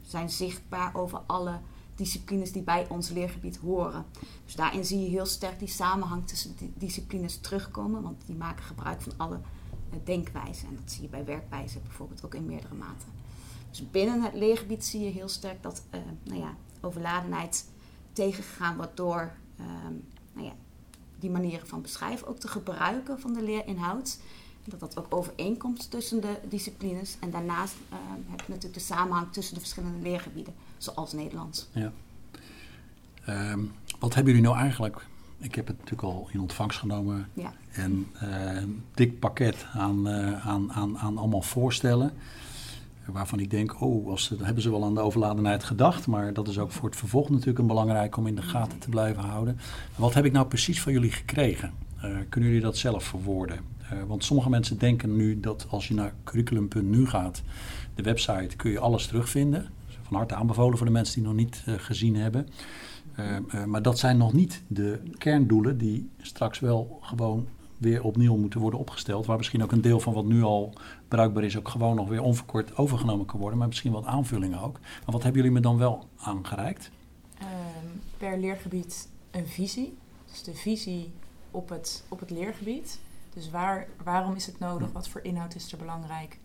zijn 0.02 0.30
zichtbaar 0.30 0.96
over 0.96 1.22
alle 1.26 1.60
disciplines 2.02 2.52
die 2.52 2.62
bij 2.62 2.86
ons 2.90 3.10
leergebied 3.10 3.58
horen. 3.58 4.06
Dus 4.46 4.56
daarin 4.56 4.86
zie 4.86 5.00
je 5.00 5.10
heel 5.10 5.26
sterk 5.26 5.60
die 5.60 5.68
samenhang 5.68 6.28
tussen 6.28 6.56
die 6.58 6.74
disciplines 6.76 7.38
terugkomen, 7.38 8.02
want 8.02 8.22
die 8.26 8.36
maken 8.36 8.64
gebruik 8.64 9.02
van 9.02 9.14
alle 9.18 9.40
uh, 9.40 10.00
denkwijzen. 10.04 10.68
En 10.68 10.76
dat 10.76 10.92
zie 10.92 11.02
je 11.02 11.08
bij 11.08 11.26
werkwijzen 11.26 11.82
bijvoorbeeld 11.84 12.26
ook 12.26 12.36
in 12.36 12.46
meerdere 12.46 12.76
maten. 12.76 13.08
Dus 13.70 13.90
binnen 13.92 14.22
het 14.22 14.34
leergebied 14.34 14.86
zie 14.86 15.04
je 15.04 15.10
heel 15.10 15.28
sterk 15.28 15.64
dat 15.64 15.84
uh, 15.94 16.02
nou 16.24 16.40
ja, 16.40 16.56
overladenheid 16.82 17.66
tegengegaan 18.14 18.76
wordt 18.76 18.98
door 18.98 19.34
uh, 19.60 19.66
nou 20.34 20.46
ja, 20.46 20.54
die 21.20 21.30
manieren 21.30 21.68
van 21.68 21.82
beschrijven 21.82 22.28
ook 22.28 22.40
te 22.40 22.48
gebruiken 22.48 23.20
van 23.20 23.34
de 23.34 23.44
leerinhoud. 23.44 24.20
Dat 24.66 24.80
dat 24.80 24.98
ook 24.98 25.06
overeenkomt 25.10 25.92
tussen 25.92 26.22
de 26.22 26.40
disciplines. 26.50 27.18
En 27.20 27.32
daarnaast 27.32 27.74
uh, 27.74 27.98
heb 28.30 28.40
je 28.40 28.48
natuurlijk 28.48 28.74
de 28.74 28.80
samenhang 28.80 29.28
tussen 29.32 29.54
de 29.54 29.60
verschillende 29.60 30.02
leergebieden, 30.02 30.54
zoals 30.78 31.14
Nederlands. 31.14 31.68
Ja. 31.72 31.92
Um, 33.30 33.72
wat 34.00 34.14
hebben 34.14 34.34
jullie 34.34 34.48
nou 34.48 34.60
eigenlijk? 34.60 35.06
Ik 35.38 35.56
heb 35.56 35.68
het 35.68 35.78
natuurlijk 35.78 36.04
al 36.04 36.30
in 36.32 36.40
ontvangst 36.40 36.80
genomen. 36.80 37.30
Ja. 37.34 37.54
En 37.72 38.08
uh, 38.24 38.62
een 38.62 38.84
dik 38.94 39.20
pakket 39.20 39.66
aan, 39.74 40.08
uh, 40.08 40.48
aan, 40.48 40.74
aan, 40.74 40.98
aan 40.98 41.18
allemaal 41.18 41.42
voorstellen. 41.42 42.14
Waarvan 43.06 43.40
ik 43.40 43.50
denk, 43.50 43.82
oh, 43.82 44.10
als, 44.10 44.34
hebben 44.42 44.64
ze 44.64 44.72
wel 44.72 44.84
aan 44.84 44.94
de 44.94 45.00
overladenheid 45.00 45.64
gedacht. 45.64 46.08
Maar 46.08 46.34
dat 46.34 46.48
is 46.48 46.60
ook 46.60 46.72
voor 46.72 46.90
het 46.90 46.98
vervolg 46.98 47.30
natuurlijk 47.30 47.60
een 47.60 47.68
belangrijk 47.68 48.18
om 48.18 48.28
in 48.28 48.36
de 48.36 48.42
gaten 48.42 48.80
te 48.80 48.90
blijven 48.90 49.24
houden. 49.24 49.60
Wat 49.96 50.14
heb 50.14 50.26
ik 50.26 50.32
nou 50.32 50.48
precies 50.48 50.82
van 50.82 50.92
jullie 50.94 51.12
gekregen? 51.12 51.74
Uh, 52.06 52.18
kunnen 52.30 52.50
jullie 52.50 52.66
dat 52.66 52.78
zelf 52.78 53.04
verwoorden? 53.04 53.60
Uh, 53.94 54.04
want 54.08 54.24
sommige 54.24 54.50
mensen 54.50 54.78
denken 54.78 55.16
nu 55.16 55.40
dat 55.40 55.68
als 55.70 55.88
je 55.88 55.94
naar 55.94 56.14
curriculum.nu 56.24 57.08
gaat, 57.08 57.42
de 57.96 58.04
website, 58.04 58.56
kun 58.56 58.72
je 58.72 58.80
alles 58.80 59.08
terugvinden. 59.08 59.70
Van 60.02 60.16
harte 60.16 60.36
aanbevolen 60.36 60.78
voor 60.78 60.86
de 60.86 60.92
mensen 60.92 61.16
die 61.16 61.24
nog 61.24 61.34
niet 61.34 61.64
uh, 61.68 61.76
gezien 61.78 62.16
hebben. 62.16 62.48
Uh, 63.20 63.64
maar 63.66 63.82
dat 63.82 64.00
zijn 64.00 64.18
nog 64.18 64.34
niet 64.34 64.64
de 64.68 65.00
kerndoelen 65.18 65.78
die 65.78 66.10
straks 66.22 66.60
wel 66.60 67.00
gewoon 67.02 67.48
weer 67.78 68.04
opnieuw 68.04 68.38
moeten 68.38 68.60
worden 68.60 68.80
opgesteld. 68.80 69.26
Waar 69.26 69.38
misschien 69.38 69.64
ook 69.64 69.72
een 69.72 69.82
deel 69.82 70.00
van 70.00 70.14
wat 70.14 70.26
nu 70.26 70.44
al 70.44 70.74
bruikbaar 71.08 71.44
is, 71.44 71.58
ook 71.58 71.70
gewoon 71.70 71.96
nog 71.96 72.10
weer 72.10 72.22
onverkort 72.22 72.78
overgenomen 72.78 73.26
kan 73.26 73.40
worden. 73.40 73.58
Maar 73.58 73.68
misschien 73.68 73.92
wat 73.92 74.06
aanvullingen 74.06 74.60
ook. 74.60 74.80
Maar 74.80 75.12
wat 75.12 75.24
hebben 75.24 75.42
jullie 75.42 75.56
me 75.56 75.62
dan 75.64 75.78
wel 75.78 76.08
aangereikt? 76.18 76.92
Um, 77.42 78.02
per 78.18 78.40
leergebied 78.40 79.10
een 79.32 79.48
visie. 79.48 79.98
Dus 80.32 80.44
de 80.44 80.54
visie 80.54 81.12
op 81.52 81.70
het, 81.70 82.04
op 82.08 82.20
het 82.20 82.30
leergebied. 82.30 83.00
Dus 83.34 83.50
waar, 83.50 83.88
waarom 84.04 84.36
is 84.36 84.46
het 84.46 84.60
nodig? 84.60 84.92
Wat 84.92 85.08
voor 85.08 85.22
inhoud 85.22 85.56
is 85.56 85.72
er 85.72 85.78
belangrijk? 85.78 86.40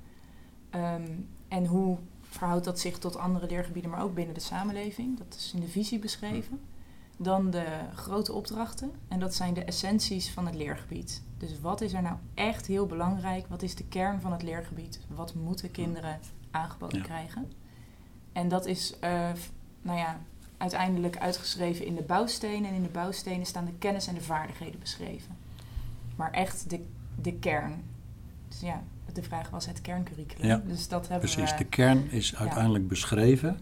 Um, 0.75 1.29
en 1.49 1.67
hoe 1.67 1.99
verhoudt 2.21 2.65
dat 2.65 2.81
zich 2.81 2.99
tot 2.99 3.17
andere 3.17 3.47
leergebieden, 3.47 3.91
maar 3.91 4.03
ook 4.03 4.15
binnen 4.15 4.35
de 4.35 4.41
samenleving? 4.41 5.19
Dat 5.19 5.35
is 5.37 5.53
in 5.55 5.61
de 5.61 5.69
visie 5.69 5.99
beschreven. 5.99 6.61
Dan 7.17 7.51
de 7.51 7.67
grote 7.95 8.33
opdrachten. 8.33 8.93
En 9.09 9.21
dat 9.21 9.35
zijn 9.35 9.55
de 9.55 9.65
essenties 9.65 10.31
van 10.31 10.47
het 10.47 10.55
leergebied. 10.55 11.23
Dus 11.39 11.61
wat 11.61 11.81
is 11.81 11.93
er 11.93 12.03
nou 12.03 12.17
echt 12.35 12.67
heel 12.67 12.87
belangrijk? 12.87 13.47
Wat 13.47 13.63
is 13.63 13.75
de 13.75 13.85
kern 13.85 14.21
van 14.21 14.33
het 14.33 14.43
leergebied? 14.43 15.01
Wat 15.09 15.35
moeten 15.35 15.71
kinderen 15.71 16.21
aangeboden 16.51 16.99
ja. 16.99 17.05
krijgen? 17.05 17.53
En 18.33 18.49
dat 18.49 18.67
is, 18.67 18.93
uh, 19.05 19.31
nou 19.83 19.99
ja, 19.99 20.21
uiteindelijk 20.57 21.19
uitgeschreven 21.19 21.87
in 21.87 21.95
de 21.95 22.03
bouwstenen. 22.03 22.71
En 22.71 22.75
in 22.77 22.83
de 22.83 22.89
bouwstenen 22.89 23.47
staan 23.47 23.65
de 23.65 23.73
kennis 23.79 24.07
en 24.07 24.15
de 24.15 24.21
vaardigheden 24.21 24.81
beschreven. 24.81 25.37
Maar 26.17 26.31
echt 26.31 26.71
de, 26.71 26.81
de 27.23 27.33
kern. 27.33 27.83
Dus 28.49 28.61
ja, 28.61 28.83
de 29.13 29.23
vraag 29.23 29.51
was 29.51 29.67
het 29.67 29.81
kerncurriculum. 29.81 30.47
Ja, 30.49 30.63
dus 30.67 30.89
dat 30.89 31.09
hebben 31.09 31.31
precies. 31.31 31.51
we, 31.53 31.59
de 31.59 31.65
kern 31.65 32.11
is 32.11 32.37
uiteindelijk 32.37 32.83
ja. 32.85 32.89
beschreven. 32.89 33.59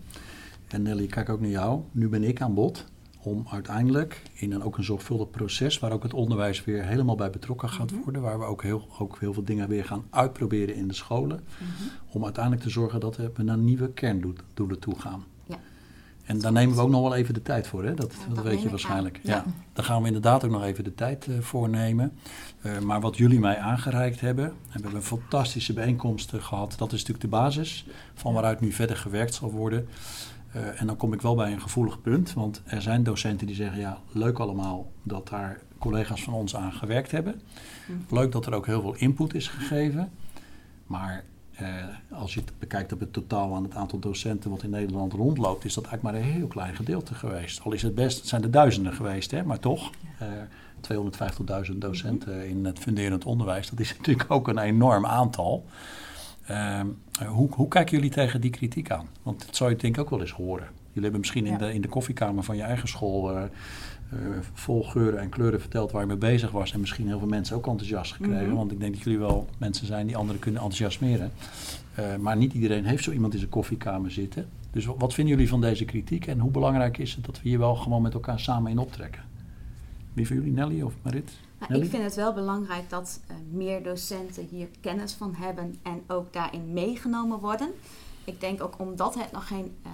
En 0.69 0.83
Nelly, 0.83 1.03
ik 1.03 1.11
kijk 1.11 1.29
ook 1.29 1.41
naar 1.41 1.51
jou. 1.51 1.83
Nu 1.93 2.09
ben 2.09 2.25
ik 2.25 2.41
aan 2.41 2.55
bod 2.55 2.85
om 3.23 3.47
uiteindelijk 3.51 4.23
in 4.35 4.53
een, 4.53 4.63
ook 4.63 4.79
een 4.79 4.85
zorgvuldig 4.85 5.31
proces, 5.31 5.79
waar 5.79 5.93
ook 5.93 6.03
het 6.03 6.15
onderwijs 6.15 6.65
weer 6.65 6.85
helemaal 6.85 7.15
bij 7.17 7.31
betrokken 7.31 7.69
gaat 7.69 7.91
Mhm. 7.93 8.01
worden, 8.03 8.23
waar 8.23 8.39
we 8.39 8.45
ook 8.45 8.63
heel, 8.63 8.89
ook 8.99 9.21
heel 9.21 9.33
veel 9.33 9.45
dingen 9.45 9.69
weer 9.69 9.85
gaan 9.85 10.05
uitproberen 10.11 10.75
in 10.75 10.89
de 10.89 10.95
scholen, 10.95 11.41
Mhm. 11.59 11.71
om 12.17 12.25
uiteindelijk 12.25 12.65
te 12.65 12.71
zorgen 12.71 13.01
dat 13.01 13.17
we 13.17 13.43
naar 13.43 13.59
nieuwe 13.59 13.93
kerndoelen 13.93 14.79
toe 14.81 14.99
gaan. 15.01 15.25
En 16.25 16.39
daar 16.39 16.53
nemen 16.53 16.77
we 16.77 16.83
ook 16.83 16.91
nog 16.91 17.03
wel 17.03 17.15
even 17.15 17.35
de 17.35 17.43
tijd 17.43 17.67
voor, 17.67 17.85
hè? 17.85 17.95
Dat, 17.95 18.15
dat 18.27 18.37
dat 18.37 18.45
weet 18.45 18.63
je 18.63 18.71
waarschijnlijk. 18.71 19.21
Ja. 19.23 19.35
Ja. 19.35 19.45
Daar 19.73 19.85
gaan 19.85 20.01
we 20.01 20.07
inderdaad 20.07 20.45
ook 20.45 20.51
nog 20.51 20.63
even 20.63 20.85
de 20.85 20.95
tijd 20.95 21.27
eh, 21.27 21.39
voor 21.41 21.69
nemen. 21.69 22.13
Eh, 22.61 22.79
maar 22.79 23.01
wat 23.01 23.17
jullie 23.17 23.41
mij 23.41 23.59
aangereikt 23.59 24.21
hebben, 24.21 24.45
en 24.45 24.55
we 24.73 24.73
hebben 24.73 24.95
een 24.95 25.03
fantastische 25.03 25.73
bijeenkomst 25.73 26.33
eh, 26.33 26.43
gehad, 26.43 26.75
dat 26.79 26.93
is 26.93 26.99
natuurlijk 26.99 27.21
de 27.21 27.37
basis 27.37 27.87
van 28.15 28.33
waaruit 28.33 28.61
nu 28.61 28.73
verder 28.73 28.97
gewerkt 28.97 29.35
zal 29.35 29.51
worden. 29.51 29.89
En 30.77 30.87
dan 30.87 30.97
kom 30.97 31.13
ik 31.13 31.23
wel 31.23 31.35
bij 31.35 31.53
een 31.53 31.61
gevoelig 31.61 32.01
punt, 32.01 32.33
want 32.33 32.63
er 32.65 32.83
zijn 32.83 33.03
docenten 33.03 33.47
die 33.47 33.57
zeggen, 33.57 33.79
ja, 33.79 33.99
leuk 34.13 34.39
allemaal 34.39 34.93
dat 35.03 35.29
daar 35.29 35.61
collega's 35.79 36.23
van 36.23 36.35
ons 36.35 36.57
aan 36.57 36.73
gewerkt 36.73 37.11
hebben. 37.11 37.41
Mhm. 37.87 38.15
Leuk 38.15 38.33
dat 38.33 38.47
er 38.47 38.53
ook 38.53 38.67
heel 38.67 38.81
veel 38.81 38.95
input 38.95 39.35
is 39.35 39.49
gegeven. 39.49 40.11
Maar 40.87 41.25
eh, 41.57 41.69
als 42.11 42.35
je 42.35 42.41
het 42.41 42.53
bekijkt 42.59 42.93
op 42.93 43.01
het 43.01 43.13
totaal 43.13 43.55
aan 43.55 43.63
het 43.63 43.75
aantal 43.75 43.99
docenten 43.99 44.51
wat 44.51 44.63
in 44.63 44.71
Nederland 44.71 45.13
rondloopt, 45.13 45.65
is 45.65 45.75
dat 45.75 45.85
eigenlijk 45.87 46.17
maar 46.17 46.27
een 46.27 46.35
heel 46.35 46.47
klein 46.47 46.75
gedeelte 46.75 47.15
geweest. 47.15 47.61
Al 47.63 47.73
is 47.73 47.83
het 47.83 47.95
best, 47.95 48.19
het 48.19 48.29
zijn 48.29 48.43
er 48.43 48.51
duizenden 48.51 48.93
geweest, 48.93 49.31
hè, 49.31 49.45
maar 49.45 49.59
toch. 49.59 49.91
eh 50.19 50.29
250.000 51.73 51.79
docenten 51.79 52.49
in 52.49 52.65
het 52.65 52.79
funderend 52.79 53.25
onderwijs, 53.25 53.71
dat 53.71 53.81
is 53.81 53.95
natuurlijk 53.97 54.31
ook 54.31 54.49
een 54.49 54.59
enorm 54.59 55.07
aantal. 55.07 55.65
Ehm, 56.47 56.87
eh, 57.21 57.29
hoe, 57.29 57.49
hoe 57.51 57.69
kijken 57.69 57.97
jullie 57.97 58.11
tegen 58.11 58.41
die 58.41 58.51
kritiek 58.51 58.91
aan? 58.91 59.09
Want 59.23 59.47
dat 59.47 59.57
zou 59.57 59.71
je 59.71 59.77
denk 59.77 59.97
ik 59.97 60.03
ook 60.03 60.11
wel 60.11 60.21
eens 60.21 60.31
horen. 60.31 60.69
Jullie 60.95 61.03
hebben 61.03 61.21
misschien 61.21 61.47
in, 61.47 61.59
de, 61.59 61.75
in 61.75 61.81
de 61.81 61.89
koffiekamer 61.89 62.43
van 62.45 62.57
je 62.57 62.63
eigen 62.63 62.89
school 62.89 63.31
eh, 63.37 63.43
eh, 63.43 63.49
vol 64.53 64.83
geuren 64.85 65.21
en 65.21 65.29
kleuren 65.29 65.61
verteld 65.61 65.91
waar 65.93 66.01
je 66.01 66.07
mee 66.07 66.17
bezig 66.17 66.51
was. 66.51 66.73
En 66.73 66.81
misschien 66.81 67.07
heel 67.07 67.19
veel 67.19 67.29
mensen 67.29 67.57
ook 67.57 67.67
enthousiast 67.67 68.13
gekregen. 68.13 68.47
Mhm. 68.47 68.55
Want 68.57 68.73
ik 68.73 68.81
denk 68.81 68.95
dat 68.95 69.03
jullie 69.03 69.19
wel 69.19 69.47
mensen 69.59 69.87
zijn 69.87 70.07
die 70.07 70.17
anderen 70.17 70.41
kunnen 70.41 70.61
enthousiasmeren. 70.61 71.33
Eh, 71.95 72.17
maar 72.17 72.37
niet 72.37 72.53
iedereen 72.53 72.85
heeft 72.85 73.05
zo 73.05 73.11
iemand 73.11 73.33
in 73.33 73.39
zijn 73.39 73.51
koffiekamer 73.51 74.11
zitten. 74.11 74.49
Dus 74.71 74.85
wa- 74.85 74.95
wat 74.99 75.15
vinden 75.15 75.35
jullie 75.35 75.49
van 75.49 75.61
deze 75.61 75.85
kritiek? 75.85 76.27
En 76.27 76.39
hoe 76.39 76.51
belangrijk 76.51 76.99
is 76.99 77.15
het 77.15 77.25
dat 77.25 77.43
we 77.43 77.49
hier 77.49 77.59
wel 77.59 77.75
gewoon 77.75 78.03
met 78.03 78.15
elkaar 78.15 78.41
samen 78.41 78.71
in 78.71 78.79
optrekken? 78.79 79.23
Wie 80.13 80.27
van 80.27 80.37
jullie, 80.37 80.53
Nelly 80.53 80.83
of 80.83 80.93
Marit? 81.03 81.31
Nou, 81.69 81.83
ik 81.83 81.91
vind 81.91 82.03
het 82.03 82.15
wel 82.15 82.33
belangrijk 82.33 82.91
dat 82.91 83.21
meer 83.51 83.83
docenten 83.83 84.47
hier 84.51 84.69
kennis 84.81 85.13
van 85.13 85.35
hebben 85.35 85.75
en 85.83 86.03
ook 86.07 86.33
daarin 86.33 86.73
meegenomen 86.73 87.39
worden. 87.39 87.69
Ik 88.25 88.41
denk 88.41 88.63
ook 88.63 88.75
omdat 88.79 89.15
het 89.15 89.33
nog 89.33 89.47
geen 89.47 89.73
ehm, 89.83 89.93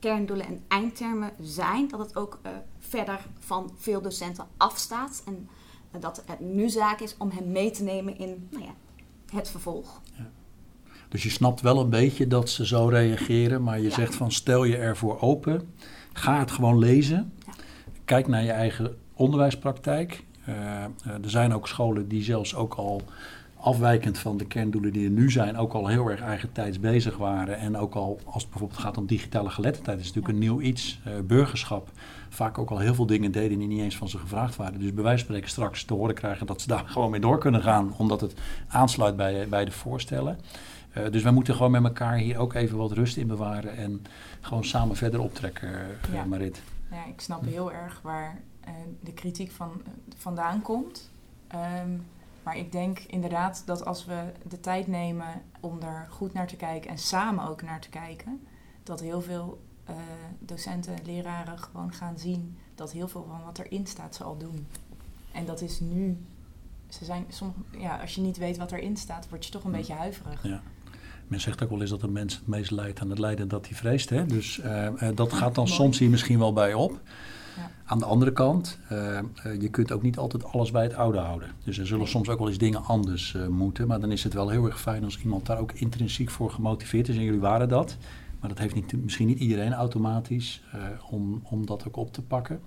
kerndoelen 0.00 0.46
en 0.46 0.62
eindtermen 0.68 1.30
zijn, 1.40 1.88
dat 1.88 2.00
het 2.00 2.16
ook 2.16 2.38
eh, 2.42 2.50
verder 2.78 3.18
van 3.38 3.72
veel 3.76 4.00
docenten 4.02 4.46
afstaat. 4.56 5.22
En 5.26 5.48
eh, 5.90 6.00
dat 6.00 6.22
het 6.26 6.40
nu 6.40 6.68
zaak 6.68 7.00
is 7.00 7.14
om 7.18 7.30
hen 7.30 7.52
mee 7.52 7.70
te 7.70 7.82
nemen 7.82 8.18
in 8.18 8.48
nou 8.50 8.64
ja, 8.64 8.74
het 9.36 9.48
vervolg. 9.50 10.00
Dus 11.08 11.22
je 11.22 11.30
snapt 11.30 11.60
wel 11.60 11.80
een 11.80 11.90
beetje 11.90 12.26
dat 12.26 12.50
ze 12.50 12.66
zo 12.66 12.86
reageren, 12.88 13.62
maar 13.62 13.78
je 13.78 13.88
Ja. 13.88 13.94
zegt 13.94 14.14
van 14.14 14.32
stel 14.32 14.64
je 14.64 14.76
ervoor 14.76 15.20
open, 15.20 15.74
ga 16.12 16.38
het 16.38 16.50
gewoon 16.50 16.78
lezen, 16.78 17.32
Ja. 17.46 17.52
kijk 18.04 18.28
naar 18.28 18.42
je 18.42 18.50
eigen 18.50 18.96
onderwijspraktijk. 19.14 20.24
Eh, 20.44 20.54
er 21.22 21.30
zijn 21.30 21.54
ook 21.54 21.68
scholen 21.68 22.08
die 22.08 22.22
zelfs 22.22 22.54
ook 22.54 22.74
al 22.74 23.02
afwijkend 23.60 24.18
van 24.18 24.36
de 24.36 24.44
kerndoelen 24.44 24.92
die 24.92 25.04
er 25.04 25.10
nu 25.10 25.30
zijn, 25.30 25.56
ook 25.56 25.72
al 25.72 25.86
heel 25.86 26.08
erg 26.10 26.20
eigentijds 26.20 26.80
bezig 26.80 27.16
waren. 27.16 27.58
En 27.58 27.76
ook 27.76 27.94
al 27.94 28.20
als 28.24 28.42
het 28.42 28.50
bijvoorbeeld 28.50 28.80
gaat 28.80 28.96
om 28.96 29.06
digitale 29.06 29.50
geletterdheid, 29.50 30.00
is 30.00 30.06
natuurlijk 30.06 30.34
een 30.34 30.40
nieuw 30.40 30.60
iets, 30.60 31.00
eh, 31.04 31.12
burgerschap. 31.24 31.90
Vaak 32.28 32.58
ook 32.58 32.70
al 32.70 32.78
heel 32.78 32.94
veel 32.94 33.06
dingen 33.06 33.32
deden 33.32 33.58
die 33.58 33.68
niet 33.68 33.80
eens 33.80 33.96
van 33.96 34.08
ze 34.08 34.18
gevraagd 34.18 34.56
waren. 34.56 34.80
Dus 34.80 34.94
bij 34.94 35.02
wijze 35.02 35.18
van 35.18 35.26
spreken 35.26 35.50
straks 35.50 35.84
te 35.84 35.94
horen 35.94 36.14
krijgen 36.14 36.46
dat 36.46 36.60
ze 36.60 36.68
daar 36.68 36.84
gewoon 36.92 37.10
mee 37.10 37.20
door 37.20 37.38
kunnen 37.38 37.62
gaan, 37.62 37.94
omdat 37.96 38.20
het 38.20 38.34
aansluit 38.68 39.16
bij, 39.16 39.48
bij 39.48 39.64
de 39.64 39.70
voorstellen. 39.70 40.38
Eh, 40.90 41.10
dus 41.10 41.22
wij 41.22 41.32
moeten 41.32 41.54
gewoon 41.54 41.70
met 41.70 41.84
elkaar 41.84 42.16
hier 42.16 42.38
ook 42.38 42.54
even 42.54 42.76
wat 42.76 42.92
rust 42.92 43.16
in 43.16 43.26
bewaren 43.26 43.76
en 43.76 44.02
gewoon 44.40 44.64
samen 44.64 44.96
verder 44.96 45.20
optrekken, 45.20 45.68
eh, 45.68 46.14
Ja. 46.14 46.24
Marit. 46.24 46.62
Ja, 46.90 47.06
ik 47.06 47.20
snap 47.20 47.44
heel 47.44 47.72
erg 47.72 48.00
waar 48.02 48.40
eh, 48.60 48.72
de 49.00 49.12
kritiek 49.12 49.50
van, 49.50 49.82
vandaan 50.16 50.62
komt. 50.62 51.10
Ehm, 51.46 51.90
maar 52.42 52.56
ik 52.56 52.72
denk 52.72 52.98
inderdaad 52.98 53.62
dat 53.66 53.84
als 53.84 54.04
we 54.04 54.32
de 54.48 54.60
tijd 54.60 54.86
nemen 54.86 55.42
om 55.60 55.82
er 55.82 56.06
goed 56.10 56.32
naar 56.32 56.46
te 56.46 56.56
kijken 56.56 56.90
en 56.90 56.98
samen 56.98 57.48
ook 57.48 57.62
naar 57.62 57.80
te 57.80 57.88
kijken, 57.88 58.46
dat 58.82 59.00
heel 59.00 59.20
veel 59.20 59.60
eh, 59.84 59.94
docenten 60.38 60.96
en 60.96 61.04
leraren 61.04 61.58
gewoon 61.58 61.92
gaan 61.92 62.18
zien 62.18 62.58
dat 62.74 62.92
heel 62.92 63.08
veel 63.08 63.26
van 63.28 63.44
wat 63.44 63.58
erin 63.58 63.86
staat 63.86 64.14
ze 64.14 64.24
al 64.24 64.36
doen. 64.36 64.66
En 65.32 65.44
dat 65.44 65.60
is 65.60 65.80
nu. 65.80 66.18
Ze 66.88 67.04
zijn 67.04 67.24
soms, 67.28 67.54
ja, 67.70 68.00
als 68.00 68.14
je 68.14 68.20
niet 68.20 68.36
weet 68.36 68.56
wat 68.56 68.72
erin 68.72 68.96
staat, 68.96 69.28
word 69.28 69.44
je 69.44 69.50
toch 69.50 69.64
een 69.64 69.72
beetje 69.72 69.92
huiverig. 69.92 70.42
Ja. 70.42 70.62
Men 71.30 71.40
zegt 71.40 71.62
ook 71.62 71.70
wel 71.70 71.80
eens 71.80 71.90
dat 71.90 72.02
een 72.02 72.12
mens 72.12 72.34
het 72.34 72.46
meest 72.46 72.70
lijdt 72.70 73.00
aan 73.00 73.10
het 73.10 73.18
lijden 73.18 73.48
dat 73.48 73.66
hij 73.66 73.76
vreest. 73.76 74.10
Hè? 74.10 74.26
Dus 74.26 74.60
eh, 74.60 74.86
eh, 74.86 75.16
dat 75.16 75.32
gaat 75.32 75.54
dan 75.54 75.68
soms 75.68 75.98
hier 75.98 76.10
misschien 76.10 76.38
wel 76.38 76.52
bij 76.52 76.74
op. 76.74 77.00
Ja. 77.56 77.70
Aan 77.84 77.98
de 77.98 78.04
andere 78.04 78.32
kant, 78.32 78.78
eh, 78.88 79.20
je 79.60 79.68
kunt 79.68 79.92
ook 79.92 80.02
niet 80.02 80.18
altijd 80.18 80.44
alles 80.44 80.70
bij 80.70 80.82
het 80.82 80.94
oude 80.94 81.18
houden. 81.18 81.50
Dus 81.64 81.78
er 81.78 81.86
zullen 81.86 82.08
soms 82.08 82.28
ook 82.28 82.38
wel 82.38 82.48
eens 82.48 82.58
dingen 82.58 82.84
anders 82.84 83.36
moeten. 83.48 83.86
Maar 83.86 84.00
dan 84.00 84.12
is 84.12 84.24
het 84.24 84.32
wel 84.32 84.48
heel 84.48 84.66
erg 84.66 84.80
fijn 84.80 85.04
als 85.04 85.18
iemand 85.22 85.46
daar 85.46 85.58
ook 85.58 85.72
intrinsiek 85.72 86.30
voor 86.30 86.50
gemotiveerd 86.50 87.08
is. 87.08 87.16
En 87.16 87.22
jullie 87.22 87.40
waren 87.40 87.68
dat. 87.68 87.96
Maar 88.40 88.48
dat 88.48 88.58
heeft 88.58 88.74
niet, 88.74 89.02
misschien 89.02 89.26
niet 89.26 89.38
iedereen 89.38 89.72
automatisch 89.72 90.62
om, 91.10 91.40
om 91.44 91.66
dat 91.66 91.86
ook 91.86 91.96
op 91.96 92.12
te 92.12 92.22
pakken. 92.22 92.60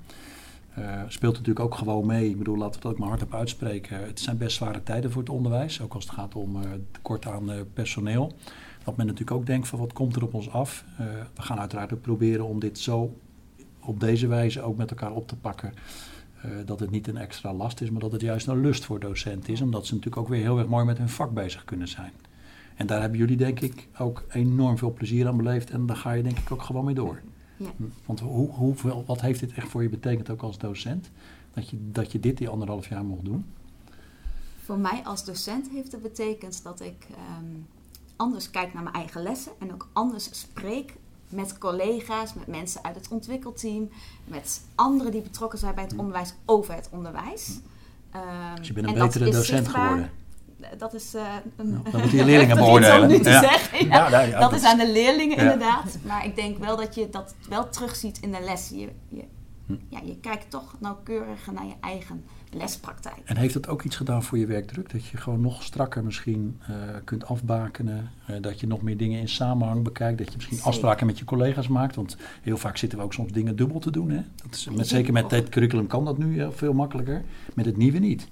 Eh, 0.76 1.02
speelt 1.08 1.34
natuurlijk 1.34 1.66
ook 1.66 1.76
gewoon 1.76 2.06
mee. 2.06 2.30
Ik 2.30 2.38
bedoel, 2.38 2.58
laten 2.58 2.82
we 2.82 2.88
het 2.88 2.96
ook 2.96 3.00
maar 3.00 3.10
hardop 3.10 3.34
uitspreken. 3.34 4.06
Het 4.06 4.20
zijn 4.20 4.38
best 4.38 4.56
zware 4.56 4.84
tijden 4.84 5.12
voor 5.12 5.22
het 5.22 5.32
onderwijs. 5.32 5.82
Ook 5.82 5.94
als 5.94 6.04
het 6.04 6.14
gaat 6.14 6.36
om 6.36 6.56
eh, 6.56 6.70
tekort 6.92 7.26
aan 7.26 7.52
eh, 7.52 7.60
personeel. 7.74 8.34
Dat 8.84 8.98
men 8.98 9.06
natuurlijk 9.06 9.38
ook 9.38 9.46
denkt 9.46 9.68
van 9.68 9.80
wat 9.80 9.94
komt 9.94 10.16
er 10.16 10.24
op 10.24 10.34
ons 10.34 10.50
af. 10.50 10.86
We 11.34 11.42
gaan 11.42 11.60
uiteraard 11.60 11.94
ook 11.94 12.02
proberen 12.02 12.46
om 12.46 12.60
dit 12.60 12.80
zo 12.80 13.18
op 13.80 14.00
deze 14.00 14.28
wijze 14.28 14.62
ook 14.62 14.78
met 14.78 14.90
elkaar 14.90 15.12
op 15.12 15.28
te 15.28 15.36
pakken. 15.36 15.74
Dat 16.66 16.80
het 16.80 16.92
niet 16.92 17.08
een 17.08 17.18
extra 17.18 17.54
last 17.54 17.82
is, 17.82 17.90
maar 17.90 18.02
dat 18.02 18.12
het 18.12 18.22
juist 18.22 18.48
een 18.48 18.62
lust 18.62 18.86
voor 18.86 19.00
docenten 19.00 19.54
is. 19.54 19.62
Omdat 19.62 19.86
ze 19.86 19.94
natuurlijk 19.94 20.22
ook 20.22 20.30
weer 20.30 20.42
heel 20.42 20.58
erg 20.58 20.68
mooi 20.68 20.86
met 20.86 20.98
hun 20.98 21.10
vak 21.10 21.34
bezig 21.34 21.66
kunnen 21.66 21.88
zijn. 21.88 22.12
En 22.76 22.88
daar 22.88 23.02
hebben 23.02 23.20
jullie 23.20 23.38
denk 23.38 23.60
ik 23.60 23.88
ook 23.98 24.24
enorm 24.30 24.78
veel 24.78 24.94
plezier 24.94 25.28
aan 25.28 25.38
beleefd. 25.38 25.70
En 25.70 25.86
daar 25.86 25.98
ga 25.98 26.12
je 26.12 26.24
denk 26.24 26.38
ik 26.38 26.52
ook 26.52 26.62
gewoon 26.62 26.86
mee 26.86 26.96
door. 26.96 27.22
Ja. 27.58 27.70
Want 28.06 28.20
hoe, 28.20 28.50
hoeveel, 28.52 29.04
wat 29.08 29.22
heeft 29.22 29.40
dit 29.40 29.54
echt 29.54 29.68
voor 29.68 29.82
je 29.84 29.90
betekend 29.90 30.30
ook 30.30 30.42
als 30.42 30.58
docent? 30.58 31.10
Dat 31.54 31.70
je, 31.70 31.78
dat 31.92 32.12
je 32.12 32.20
dit 32.20 32.38
die 32.38 32.50
anderhalf 32.50 32.88
jaar 32.90 33.04
mocht 33.04 33.26
doen? 33.26 33.46
Voor 34.66 34.78
mij 34.78 35.02
als 35.04 35.26
docent 35.26 35.70
heeft 35.70 35.92
het 35.92 36.02
betekend 36.02 36.64
dat 36.64 36.82
ik 36.82 37.08
ehm, 37.12 37.46
anders 38.16 38.50
kijk 38.52 38.74
naar 38.74 38.84
mijn 38.84 38.96
eigen 38.96 39.22
lessen 39.24 39.52
en 39.60 39.74
ook 39.74 39.88
anders 39.94 40.30
spreek 40.40 40.94
met 41.30 41.58
collega's, 41.58 42.34
met 42.34 42.48
mensen 42.48 42.84
uit 42.84 42.96
het 42.96 43.08
ontwikkelteam, 43.08 43.90
met 44.26 44.62
anderen 44.76 45.12
die 45.12 45.22
betrokken 45.22 45.60
zijn 45.60 45.76
bij 45.76 45.84
het 45.84 45.94
Hm. 45.94 46.00
onderwijs 46.00 46.34
over 46.46 46.74
het 46.74 46.88
onderwijs. 46.92 47.60
Ehm, 48.12 48.56
Dus 48.56 48.68
je 48.68 48.74
bent 48.74 48.88
een 48.88 48.94
betere 48.94 49.26
docent 49.26 49.46
zichtbaar. 49.46 49.88
geworden. 49.88 50.12
Dat 50.78 50.94
is 50.94 51.14
eh, 51.14 51.22
een. 51.58 51.70
Ja, 51.84 51.92
dat 51.92 52.02
moeten 52.02 52.18
je 52.18 52.26
leerlingen 52.26 52.56
dat 52.58 52.66
beoordelen. 52.66 53.22
te 53.22 53.30
Ja. 53.30 53.42
zeggen. 53.42 53.86
Ja. 53.88 53.96
Ja, 53.96 54.10
ja, 54.10 54.22
ja, 54.22 54.40
dat 54.40 54.52
dat 54.52 54.60
is 54.60 54.66
aan 54.66 54.78
de 54.78 54.92
leerlingen 54.92 55.36
Ja. 55.38 55.42
inderdaad. 55.44 55.98
Maar 56.06 56.26
ik 56.26 56.36
denk 56.36 56.58
wel 56.58 56.78
dat 56.78 56.96
je 56.96 57.08
dat 57.12 57.36
wel 57.50 57.70
terugziet 57.70 58.20
in 58.22 58.32
de 58.32 58.42
lessen. 58.44 58.80
Je, 58.80 58.90
je, 59.08 59.24
Hm. 59.66 59.74
ja, 59.90 60.00
je 60.06 60.18
kijkt 60.22 60.50
toch 60.50 60.76
nauwkeuriger 60.80 61.54
naar 61.54 61.66
je 61.66 61.74
eigen 61.80 62.24
lespraktijk. 62.52 63.16
En 63.26 63.38
heeft 63.38 63.54
het 63.54 63.68
ook 63.68 63.84
iets 63.84 63.96
gedaan 63.96 64.24
voor 64.24 64.38
je 64.38 64.46
werkdruk? 64.46 64.92
Dat 64.92 65.06
je 65.06 65.18
gewoon 65.18 65.42
nog 65.42 65.64
strakker 65.64 66.04
misschien 66.04 66.60
eh, 66.68 66.74
kunt 67.04 67.26
afbakenen. 67.26 68.12
eh, 68.26 68.36
dat 68.42 68.60
je 68.60 68.68
nog 68.68 68.82
meer 68.82 68.98
dingen 68.98 69.20
in 69.20 69.30
samenhang 69.30 69.84
bekijkt. 69.84 70.18
Dat 70.18 70.28
je 70.28 70.34
misschien 70.36 70.56
Zeker. 70.58 70.72
afspraken 70.72 71.06
met 71.06 71.18
je 71.20 71.26
collega's 71.26 71.68
maakt. 71.68 71.96
Want 71.96 72.18
heel 72.42 72.58
vaak 72.58 72.78
zitten 72.78 72.98
we 72.98 73.04
ook 73.04 73.14
soms 73.14 73.32
dingen 73.32 73.56
dubbel 73.56 73.80
te 73.80 73.92
doen. 73.92 74.10
Hè? 74.10 74.22
Dat 74.44 74.56
is, 74.56 74.70
met, 74.70 74.88
zeker 74.88 75.14
met 75.14 75.30
dit 75.30 75.50
curriculum 75.50 75.88
kan 75.88 76.06
dat 76.06 76.18
nu 76.18 76.34
heel 76.34 76.52
veel 76.52 76.74
makkelijker. 76.74 77.24
Met 77.54 77.66
het 77.66 77.78
nieuwe 77.78 78.00
niet. 78.00 78.28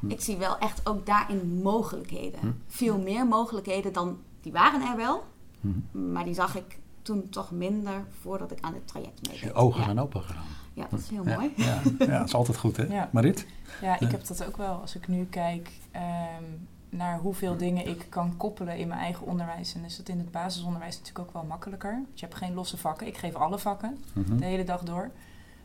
Hm. 0.00 0.10
Ik 0.10 0.20
zie 0.20 0.36
wel 0.36 0.58
echt 0.58 0.88
ook 0.88 1.06
daarin 1.06 1.60
mogelijkheden. 1.62 2.40
Hm. 2.40 2.46
Veel 2.66 2.98
meer 2.98 3.26
mogelijkheden 3.26 3.92
dan 3.92 4.18
die 4.40 4.52
waren 4.52 4.82
er 4.90 4.96
wel, 4.96 5.24
Mhm. 5.60 6.12
maar 6.12 6.24
die 6.24 6.34
zag 6.34 6.56
ik 6.56 6.78
toen 7.02 7.28
toch 7.28 7.50
minder 7.50 8.04
voordat 8.20 8.50
ik 8.50 8.58
aan 8.60 8.74
het 8.74 8.86
traject 8.88 9.22
meedeed. 9.26 9.40
je 9.40 9.52
ogen 9.54 9.78
ja. 9.78 9.84
zijn 9.84 10.00
open 10.00 10.22
gegaan. 10.22 10.44
ja, 10.72 10.86
dat 10.90 11.00
is 11.00 11.08
heel 11.08 11.24
mooi. 11.24 11.52
Ja, 11.56 11.80
ja, 11.98 12.18
dat 12.18 12.26
is 12.26 12.34
altijd 12.34 12.56
goed 12.56 12.76
hè. 12.76 12.82
Ja. 12.84 13.08
Marit? 13.12 13.46
Ja, 13.80 14.00
ik 14.00 14.10
heb 14.10 14.26
dat 14.26 14.46
ook 14.46 14.56
wel. 14.56 14.80
Als 14.80 14.94
ik 14.96 15.08
nu 15.08 15.24
kijk 15.24 15.70
ehm, 15.90 16.42
naar 16.88 17.18
hoeveel 17.18 17.56
dingen 17.56 17.86
ik 17.88 18.06
kan 18.08 18.36
koppelen 18.36 18.78
in 18.78 18.88
mijn 18.88 19.00
eigen 19.00 19.26
onderwijs. 19.26 19.74
En 19.74 19.84
is 19.84 19.96
het 19.98 20.08
in 20.08 20.18
het 20.18 20.30
basisonderwijs 20.30 20.98
natuurlijk 20.98 21.26
ook 21.28 21.32
wel 21.34 21.44
makkelijker. 21.44 21.92
Want 21.92 22.20
je 22.20 22.26
hebt 22.26 22.38
geen 22.38 22.54
losse 22.54 22.76
vakken. 22.76 23.06
Ik 23.06 23.16
geef 23.16 23.34
alle 23.34 23.58
vakken 23.58 23.98
Mhm. 24.14 24.36
de 24.36 24.44
hele 24.44 24.64
dag 24.64 24.82
door. 24.82 25.10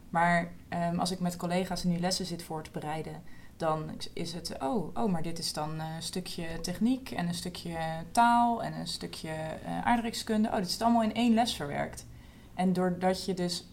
Maar 0.10 0.52
ehm, 0.70 1.00
als 1.00 1.12
ik 1.12 1.20
met 1.20 1.36
collega's 1.36 1.84
nu 1.84 2.00
lessen 2.00 2.26
zit 2.26 2.44
voor 2.44 2.62
te 2.64 2.72
bereiden, 2.72 3.14
dan 3.60 3.92
is 4.14 4.34
het, 4.34 4.56
oh, 4.62 4.98
oh 4.98 5.12
maar 5.12 5.22
dit 5.22 5.40
is 5.40 5.54
dan 5.54 5.80
een 5.80 6.02
stukje 6.02 6.62
techniek 6.62 7.12
en 7.12 7.28
een 7.28 7.34
stukje 7.34 7.78
taal 8.12 8.64
en 8.64 8.74
een 8.74 8.88
stukje 8.88 9.30
eh 9.30 9.86
aardrijkskunde. 9.86 10.48
Oh, 10.48 10.56
dit 10.56 10.68
is 10.68 10.82
allemaal 10.82 11.04
in 11.04 11.14
één 11.14 11.34
les 11.34 11.56
verwerkt. 11.56 12.06
En 12.54 12.74
doordat 12.74 13.26
je 13.26 13.34
dus, 13.34 13.68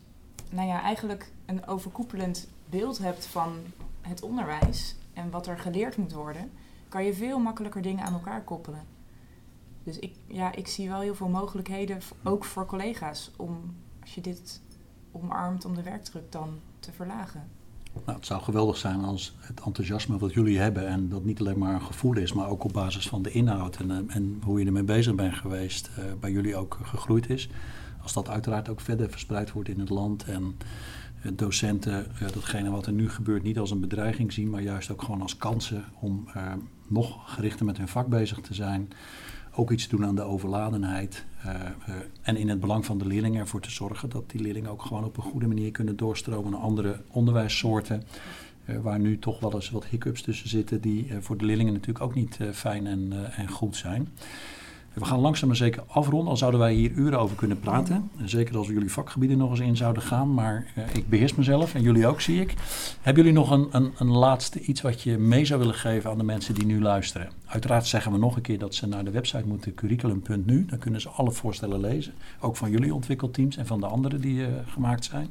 nou 0.50 0.68
ja, 0.68 0.82
eigenlijk 0.82 1.30
een 1.46 1.66
overkoepelend 1.66 2.48
beeld 2.70 2.98
hebt 2.98 3.26
van 3.26 3.56
het 4.00 4.22
onderwijs 4.22 4.96
en 5.12 5.30
wat 5.30 5.46
er 5.46 5.58
geleerd 5.58 5.96
moet 5.96 6.12
worden, 6.12 6.52
kan 6.88 7.04
je 7.04 7.14
veel 7.14 7.38
makkelijker 7.38 7.82
dingen 7.82 8.04
aan 8.04 8.12
elkaar 8.12 8.42
koppelen. 8.42 8.84
Dus 9.82 9.98
ik, 9.98 10.14
ja, 10.26 10.54
ik 10.54 10.66
zie 10.66 10.88
wel 10.88 11.00
heel 11.00 11.14
veel 11.14 11.28
mogelijkheden, 11.28 12.00
ook 12.24 12.44
voor 12.44 12.66
collega's, 12.66 13.30
om 13.36 13.76
als 14.00 14.14
je 14.14 14.20
dit 14.20 14.60
omarmt 15.12 15.64
om 15.64 15.74
de 15.74 15.82
werkdruk 15.82 16.32
dan 16.32 16.60
te 16.80 16.92
verlagen. 16.92 17.55
Nou, 18.04 18.18
het 18.18 18.26
zou 18.26 18.42
geweldig 18.42 18.76
zijn 18.76 19.04
als 19.04 19.36
het 19.38 19.60
enthousiasme 19.60 20.18
wat 20.18 20.32
jullie 20.32 20.58
hebben 20.58 20.88
en 20.88 21.08
dat 21.08 21.24
niet 21.24 21.40
alleen 21.40 21.58
maar 21.58 21.74
een 21.74 21.82
gevoel 21.82 22.16
is, 22.16 22.32
maar 22.32 22.48
ook 22.48 22.64
op 22.64 22.72
basis 22.72 23.08
van 23.08 23.22
de 23.22 23.30
inhoud 23.30 23.76
en, 23.76 23.90
eh, 23.90 24.16
en 24.16 24.40
hoe 24.44 24.60
je 24.60 24.66
ermee 24.66 24.82
bezig 24.82 25.14
bent 25.14 25.34
geweest, 25.34 25.90
uh, 25.98 26.04
bij 26.20 26.30
jullie 26.30 26.56
ook 26.56 26.78
gegroeid 26.82 27.30
is. 27.30 27.48
Als 28.02 28.12
dat 28.12 28.28
uiteraard 28.28 28.68
ook 28.68 28.80
verder 28.80 29.10
verspreid 29.10 29.52
wordt 29.52 29.68
in 29.68 29.80
het 29.80 29.88
land 29.88 30.24
en 30.24 30.56
uh, 31.24 31.32
docenten 31.34 32.06
datgene 32.32 32.70
wat 32.70 32.86
er 32.86 32.92
nu 32.92 33.10
gebeurt 33.10 33.42
niet 33.42 33.58
als 33.58 33.70
een 33.70 33.80
bedreiging 33.80 34.32
zien, 34.32 34.50
maar 34.50 34.62
juist 34.62 34.90
ook 34.90 35.02
gewoon 35.02 35.22
als 35.22 35.36
kansen 35.36 35.84
om 36.00 36.28
nog 36.88 37.34
gerichter 37.34 37.66
met 37.66 37.76
hun 37.76 37.88
vak 37.88 38.06
bezig 38.06 38.40
te 38.40 38.54
zijn 38.54 38.88
ook 39.56 39.70
iets 39.70 39.88
doen 39.88 40.04
aan 40.04 40.14
de 40.14 40.22
overladenheid. 40.22 41.24
Uh, 41.46 41.52
uh, 41.54 41.94
en 42.22 42.36
in 42.36 42.48
het 42.48 42.60
belang 42.60 42.84
van 42.84 42.98
de 42.98 43.06
leerlingen 43.06 43.40
ervoor 43.40 43.60
te 43.60 43.70
zorgen 43.70 44.10
dat 44.10 44.30
die 44.30 44.40
leerlingen 44.40 44.70
ook 44.70 44.82
gewoon 44.82 45.04
op 45.04 45.16
een 45.16 45.22
goede 45.22 45.46
manier 45.46 45.70
kunnen 45.70 45.96
doorstromen 45.96 46.50
naar 46.50 46.60
andere 46.60 47.00
onderwijssoorten. 47.08 48.02
Uh, 48.66 48.78
waar 48.78 48.98
nu 48.98 49.18
toch 49.18 49.40
wel 49.40 49.54
eens 49.54 49.70
wat 49.70 49.86
hiccups 49.86 50.22
tussen 50.22 50.48
zitten, 50.48 50.80
die 50.80 51.08
voor 51.20 51.36
de 51.36 51.44
leerlingen 51.44 51.72
natuurlijk 51.72 52.04
ook 52.04 52.14
niet 52.14 52.38
fijn 52.52 52.86
en, 52.86 53.32
en 53.36 53.48
goed 53.48 53.76
zijn. 53.76 54.08
We 54.96 55.04
gaan 55.04 55.18
langzaam 55.18 55.48
maar 55.48 55.56
zeker 55.56 55.82
afronden, 55.86 56.28
al 56.28 56.36
zouden 56.36 56.60
wij 56.60 56.74
hier 56.74 56.90
uren 56.90 57.18
over 57.18 57.36
kunnen 57.36 57.60
praten. 57.60 58.10
Zeker 58.24 58.56
als 58.56 58.66
we 58.66 58.72
jullie 58.72 58.92
vakgebieden 58.92 59.38
nog 59.38 59.50
eens 59.50 59.60
in 59.60 59.76
zouden 59.76 60.02
gaan, 60.02 60.34
maar 60.34 60.66
uh, 60.78 60.84
ik 60.92 61.08
beheers 61.08 61.34
mezelf 61.34 61.74
en 61.74 61.82
jullie 61.82 62.06
ook, 62.06 62.20
zie 62.20 62.40
ik. 62.40 62.54
Hebben 63.00 63.24
jullie 63.24 63.38
nog 63.38 63.50
een, 63.50 63.68
een, 63.70 63.92
een, 63.98 64.10
laatste 64.10 64.60
iets 64.60 64.80
wat 64.80 65.02
je 65.02 65.18
mee 65.18 65.44
zou 65.44 65.60
willen 65.60 65.74
geven 65.74 66.10
aan 66.10 66.18
de 66.18 66.24
mensen 66.24 66.54
die 66.54 66.66
nu 66.66 66.82
luisteren? 66.82 67.30
Uiteraard 67.46 67.86
zeggen 67.86 68.12
we 68.12 68.18
nog 68.18 68.36
een 68.36 68.42
keer 68.42 68.58
dat 68.58 68.74
ze 68.74 68.86
naar 68.86 69.04
de 69.04 69.10
website 69.10 69.46
moeten, 69.46 69.74
curriculum.nu. 69.74 70.64
Dan 70.64 70.78
kunnen 70.78 71.00
ze 71.00 71.08
alle 71.08 71.30
voorstellen 71.30 71.80
lezen, 71.80 72.12
ook 72.40 72.56
van 72.56 72.70
jullie 72.70 72.94
ontwikkelteams 72.94 73.56
en 73.56 73.66
van 73.66 73.80
de 73.80 73.86
anderen 73.86 74.20
die 74.20 74.38
uh, 74.38 74.46
gemaakt 74.66 75.04
zijn. 75.04 75.28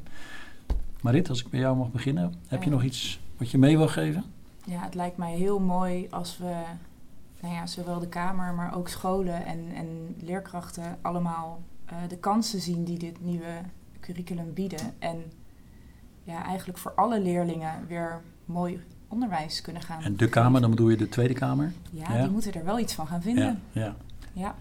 Marit, 1.02 1.30
als 1.30 1.44
ik 1.44 1.50
bij 1.50 1.60
jou 1.60 1.78
mag 1.78 1.92
beginnen, 1.92 2.34
heb 2.48 2.64
je 2.64 2.70
nog 2.70 2.84
iets 2.84 3.20
wat 3.38 3.52
je 3.52 3.58
mee 3.58 3.78
wil 3.78 3.88
geven? 3.88 4.24
Ja, 4.66 4.84
het 4.84 4.96
lijkt 4.96 5.18
mij 5.18 5.36
heel 5.36 5.60
mooi 5.60 6.08
als 6.10 6.38
we 6.38 6.54
nou 7.46 7.58
ja, 7.58 7.68
zowel 7.68 8.00
de 8.00 8.08
Kamer, 8.08 8.54
maar 8.54 8.76
ook 8.76 8.90
scholen 8.90 9.46
en, 9.46 9.60
en 9.76 10.16
leerkrachten 10.20 10.98
allemaal 11.02 11.64
uh, 11.92 11.98
de 12.08 12.18
kansen 12.18 12.62
zien 12.62 12.84
die 12.84 12.98
dit 12.98 13.22
nieuwe 13.22 13.62
curriculum 14.00 14.54
bieden. 14.54 14.94
En 15.00 15.24
ja, 16.24 16.46
eigenlijk 16.46 16.78
voor 16.78 16.94
alle 16.96 17.22
leerlingen 17.22 17.88
weer 17.88 18.22
mooi 18.46 18.84
onderwijs 19.08 19.62
kunnen 19.62 19.82
gaan. 19.82 20.02
En 20.02 20.18
de 20.18 20.30
Kamer, 20.30 20.62
dan 20.62 20.70
bedoel 20.70 20.90
je 20.90 20.98
de 20.98 21.10
Tweede 21.10 21.34
Kamer? 21.34 21.74
Ja, 21.92 22.22
die 22.22 22.32
moeten 22.32 22.54
er 22.54 22.66
wel 22.66 22.80
iets 22.80 22.94
van 22.94 23.08
gaan 23.08 23.22
vinden. 23.22 23.62
Ja, 23.72 23.82
ja. 23.82 23.96
ja. 24.34 24.56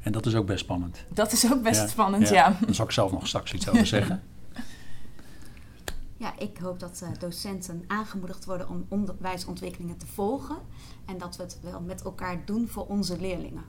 En 0.00 0.12
dat 0.12 0.26
is 0.26 0.34
ook 0.34 0.46
best 0.46 0.60
spannend. 0.60 1.04
Dat 1.08 1.32
is 1.32 1.52
ook 1.52 1.62
best 1.62 1.88
spannend, 1.88 2.28
ja. 2.28 2.56
Daar 2.60 2.74
zal 2.74 2.84
ik 2.84 2.90
zelf 2.90 3.12
nog 3.12 3.26
straks 3.26 3.52
iets 3.52 3.68
over 3.68 3.86
zeggen. 3.86 4.22
Ja, 6.16 6.38
ik 6.38 6.58
hoop 6.58 6.80
dat 6.80 7.00
uh, 7.02 7.08
docenten 7.18 7.84
aangemoedigd 7.86 8.44
worden 8.44 8.68
om 8.68 8.86
onderwijsontwikkelingen 8.88 9.96
te 9.96 10.06
volgen. 10.06 10.56
En 11.04 11.18
dat 11.18 11.36
we 11.36 11.42
het 11.42 11.58
wel 11.62 11.80
met 11.80 12.02
elkaar 12.02 12.44
doen 12.44 12.68
voor 12.68 12.86
onze 12.86 13.20
leerlingen. 13.20 13.64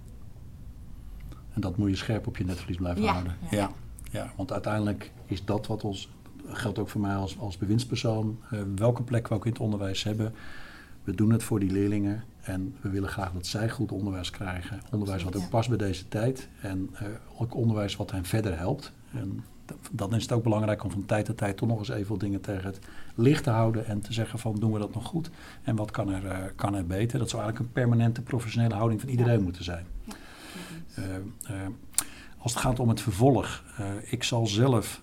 En 1.53 1.61
dat 1.61 1.77
moet 1.77 1.89
je 1.89 1.95
scherp 1.95 2.27
op 2.27 2.37
je 2.37 2.45
netvlies 2.45 2.77
blijven 2.77 3.03
ja. 3.03 3.11
houden. 3.11 3.37
Ja. 3.51 3.71
ja, 4.11 4.33
want 4.35 4.51
uiteindelijk 4.51 5.11
is 5.25 5.45
dat 5.45 5.67
wat 5.67 5.83
ons, 5.83 6.09
geldt 6.45 6.79
ook 6.79 6.89
voor 6.89 7.01
mij 7.01 7.15
als, 7.15 7.39
als 7.39 7.57
bewindspersoon, 7.57 8.39
uh, 8.51 8.61
welke 8.75 9.03
plek 9.03 9.27
we 9.27 9.35
ook 9.35 9.45
in 9.45 9.51
het 9.51 9.61
onderwijs 9.61 10.03
hebben. 10.03 10.33
We 11.03 11.15
doen 11.15 11.31
het 11.31 11.43
voor 11.43 11.59
die 11.59 11.71
leerlingen 11.71 12.23
en 12.41 12.75
we 12.81 12.89
willen 12.89 13.09
graag 13.09 13.31
dat 13.31 13.45
zij 13.45 13.69
goed 13.69 13.91
onderwijs 13.91 14.29
krijgen. 14.29 14.81
Onderwijs 14.91 15.23
wat 15.23 15.35
ook 15.35 15.49
past 15.49 15.69
bij 15.69 15.77
deze 15.77 16.07
tijd 16.07 16.49
en 16.61 16.89
uh, 16.93 17.07
ook 17.37 17.55
onderwijs 17.55 17.95
wat 17.95 18.11
hen 18.11 18.25
verder 18.25 18.57
helpt. 18.57 18.91
En 19.11 19.43
dan 19.91 20.15
is 20.15 20.21
het 20.21 20.31
ook 20.31 20.43
belangrijk 20.43 20.83
om 20.83 20.91
van 20.91 21.05
tijd 21.05 21.25
tot 21.25 21.37
tijd 21.37 21.57
toch 21.57 21.69
nog 21.69 21.79
eens 21.79 21.89
even 21.89 22.09
wat 22.09 22.19
dingen 22.19 22.41
tegen 22.41 22.65
het 22.65 22.79
licht 23.15 23.43
te 23.43 23.49
houden 23.49 23.85
en 23.85 24.01
te 24.01 24.13
zeggen 24.13 24.39
van 24.39 24.55
doen 24.55 24.71
we 24.71 24.79
dat 24.79 24.93
nog 24.93 25.05
goed 25.05 25.29
en 25.63 25.75
wat 25.75 25.91
kan 25.91 26.09
er, 26.09 26.23
uh, 26.23 26.37
kan 26.55 26.75
er 26.75 26.85
beter. 26.85 27.19
Dat 27.19 27.29
zou 27.29 27.41
eigenlijk 27.41 27.69
een 27.69 27.81
permanente 27.81 28.21
professionele 28.21 28.73
houding 28.75 29.01
van 29.01 29.09
iedereen 29.09 29.37
ja. 29.37 29.43
moeten 29.43 29.63
zijn. 29.63 29.85
Ja. 30.03 30.13
Uh, 30.97 31.05
uh, 31.51 31.67
als 32.37 32.53
het 32.53 32.61
gaat 32.61 32.79
om 32.79 32.89
het 32.89 33.01
vervolg, 33.01 33.63
ik 34.03 34.23
zal 34.23 34.47
zelf 34.47 35.01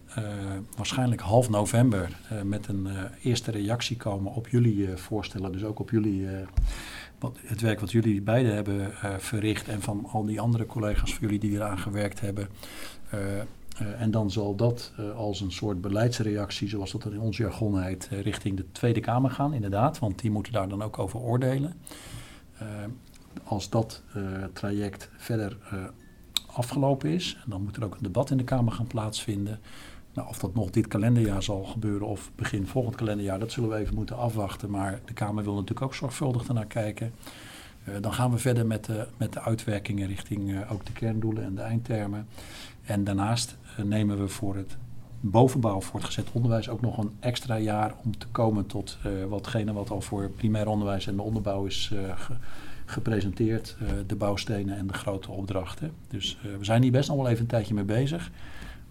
waarschijnlijk 0.76 1.20
half 1.20 1.50
november 1.50 2.08
met 2.44 2.68
een 2.68 2.88
eerste 3.22 3.50
reactie 3.50 3.96
komen 3.96 4.32
op 4.32 4.48
jullie 4.48 4.88
voorstellen, 4.96 5.52
dus 5.52 5.64
ook 5.64 5.78
op 5.78 5.90
jullie 5.90 6.26
wat, 7.18 7.38
het 7.42 7.60
werk 7.60 7.80
wat 7.80 7.92
jullie 7.92 8.22
beiden 8.22 8.54
hebben 8.54 8.92
verricht 9.18 9.68
en 9.68 9.82
van 9.82 10.06
al 10.12 10.24
die 10.24 10.40
andere 10.40 10.66
collega's 10.66 11.14
van 11.14 11.20
jullie 11.20 11.38
die 11.38 11.52
eraan 11.52 11.78
gewerkt 11.78 12.20
hebben. 12.20 12.48
Uh, 13.14 13.20
en 13.78 14.10
dan 14.10 14.30
zal 14.30 14.54
dat 14.54 14.92
uh, 15.00 15.16
als 15.16 15.40
een 15.40 15.52
soort 15.52 15.80
beleidsreactie, 15.80 16.68
zoals 16.68 16.92
dat 16.92 17.04
in 17.04 17.20
ons 17.20 17.36
jargon 17.36 17.82
heet, 17.82 18.08
uh, 18.12 18.20
richting 18.20 18.56
de 18.56 18.72
Tweede 18.72 19.00
Kamer 19.00 19.30
gaan, 19.30 19.54
inderdaad. 19.54 19.98
Want 19.98 20.18
die 20.18 20.30
moeten 20.30 20.52
daar 20.52 20.68
dan 20.68 20.82
ook 20.82 20.98
over 20.98 21.20
oordelen. 21.20 21.74
als 23.44 23.70
dat 23.70 24.02
traject 24.52 25.10
verder 25.16 25.56
afgelopen 26.46 27.10
is, 27.10 27.38
dan 27.46 27.62
moet 27.62 27.76
er 27.76 27.84
ook 27.84 27.94
een 27.94 28.02
debat 28.02 28.30
in 28.30 28.36
de 28.36 28.44
Kamer 28.44 28.72
gaan 28.72 28.86
plaatsvinden. 28.86 29.60
Nou, 30.12 30.28
of 30.28 30.38
dat 30.38 30.54
nog 30.54 30.70
dit 30.70 30.88
kalenderjaar 30.88 31.42
zal 31.42 31.64
gebeuren 31.64 32.06
of 32.06 32.30
begin 32.34 32.66
volgend 32.66 32.94
kalenderjaar, 32.94 33.38
dat 33.38 33.52
zullen 33.52 33.70
we 33.70 33.76
even 33.76 33.94
moeten 33.94 34.16
afwachten. 34.16 34.70
Maar 34.70 35.00
de 35.04 35.12
Kamer 35.12 35.44
wil 35.44 35.54
natuurlijk 35.54 35.86
ook 35.86 35.94
zorgvuldig 35.94 36.48
ernaar 36.48 36.66
kijken. 36.66 37.12
dan 38.00 38.12
gaan 38.12 38.30
we 38.30 38.38
verder 38.38 38.66
met 38.66 38.84
de, 38.84 39.06
met 39.16 39.32
de 39.32 39.40
uitwerkingen 39.40 40.06
richting 40.08 40.70
ook 40.70 40.86
de 40.86 40.92
kerndoelen 40.92 41.44
en 41.44 41.54
de 41.54 41.62
eindtermen. 41.62 42.26
En 42.84 43.04
daarnaast 43.04 43.56
nemen 43.84 44.18
we 44.18 44.28
voor 44.28 44.56
het 44.56 44.76
bovenbouw 45.20 45.80
voortgezet 45.80 46.28
onderwijs 46.32 46.68
ook 46.68 46.80
nog 46.80 46.98
een 46.98 47.12
extra 47.20 47.58
jaar 47.58 47.94
om 48.04 48.18
te 48.18 48.26
komen 48.26 48.66
tot 48.66 48.98
uh, 49.06 49.24
watgene 49.24 49.72
wat 49.72 49.90
al 49.90 50.00
voor 50.00 50.30
primair 50.30 50.68
onderwijs 50.68 51.06
en 51.06 51.16
de 51.16 51.22
onderbouw 51.22 51.64
is 51.64 51.92
ge 52.14 52.34
gepresenteerd. 52.86 53.76
De 54.06 54.16
bouwstenen 54.16 54.76
en 54.76 54.86
de 54.86 54.92
grote 54.92 55.30
opdrachten. 55.30 55.92
Dus 56.08 56.38
we 56.58 56.64
zijn 56.64 56.82
hier 56.82 56.92
best 56.92 57.08
nog 57.08 57.16
wel 57.16 57.28
even 57.28 57.40
een 57.40 57.46
tijdje 57.46 57.74
mee 57.74 57.84
bezig. 57.84 58.30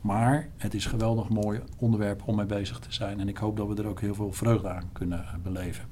Maar 0.01 0.49
het 0.57 0.73
is 0.73 0.85
geweldig 0.85 1.29
mooi 1.29 1.59
onderwerp 1.77 2.21
om 2.25 2.35
mee 2.35 2.45
bezig 2.45 2.79
te 2.79 2.93
zijn. 2.93 3.19
En 3.19 3.27
ik 3.27 3.37
hoop 3.37 3.57
dat 3.57 3.67
we 3.67 3.75
er 3.75 3.87
ook 3.87 4.01
heel 4.01 4.15
veel 4.15 4.31
vreugde 4.31 4.69
aan 4.69 4.89
kunnen 4.91 5.25
beleven. 5.43 5.85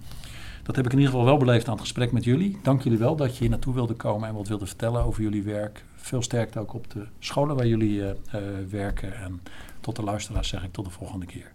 Dat 0.63 0.75
heb 0.75 0.85
ik 0.85 0.91
in 0.91 0.97
ieder 0.97 1.13
geval 1.13 1.27
wel 1.27 1.37
beleefd 1.37 1.67
aan 1.67 1.73
het 1.73 1.81
gesprek 1.81 2.11
met 2.11 2.23
jullie. 2.23 2.57
Dank 2.63 2.83
jullie 2.83 2.97
wel 2.97 3.15
dat 3.15 3.33
je 3.33 3.39
hier 3.39 3.49
naartoe 3.49 3.73
wilde 3.73 3.93
komen 3.93 4.27
en 4.27 4.33
wat 4.33 4.47
wilde 4.47 4.65
vertellen 4.65 5.03
over 5.03 5.21
jullie 5.21 5.43
werk. 5.43 5.83
Veel 6.01 6.21
sterkte 6.21 6.59
ook 6.59 6.73
op 6.73 6.91
de 6.91 7.05
scholen 7.19 7.55
waar 7.55 7.67
jullie 7.67 7.97
uh, 7.97 8.07
uh, 8.07 8.13
werken. 8.69 9.15
En 9.15 9.41
tot 9.79 9.95
de 9.95 10.03
luisteraars 10.03 10.47
zeg 10.47 10.63
ik 10.63 10.71
tot 10.71 10.85
de 10.85 10.91
volgende 10.91 11.25
keer. 11.25 11.51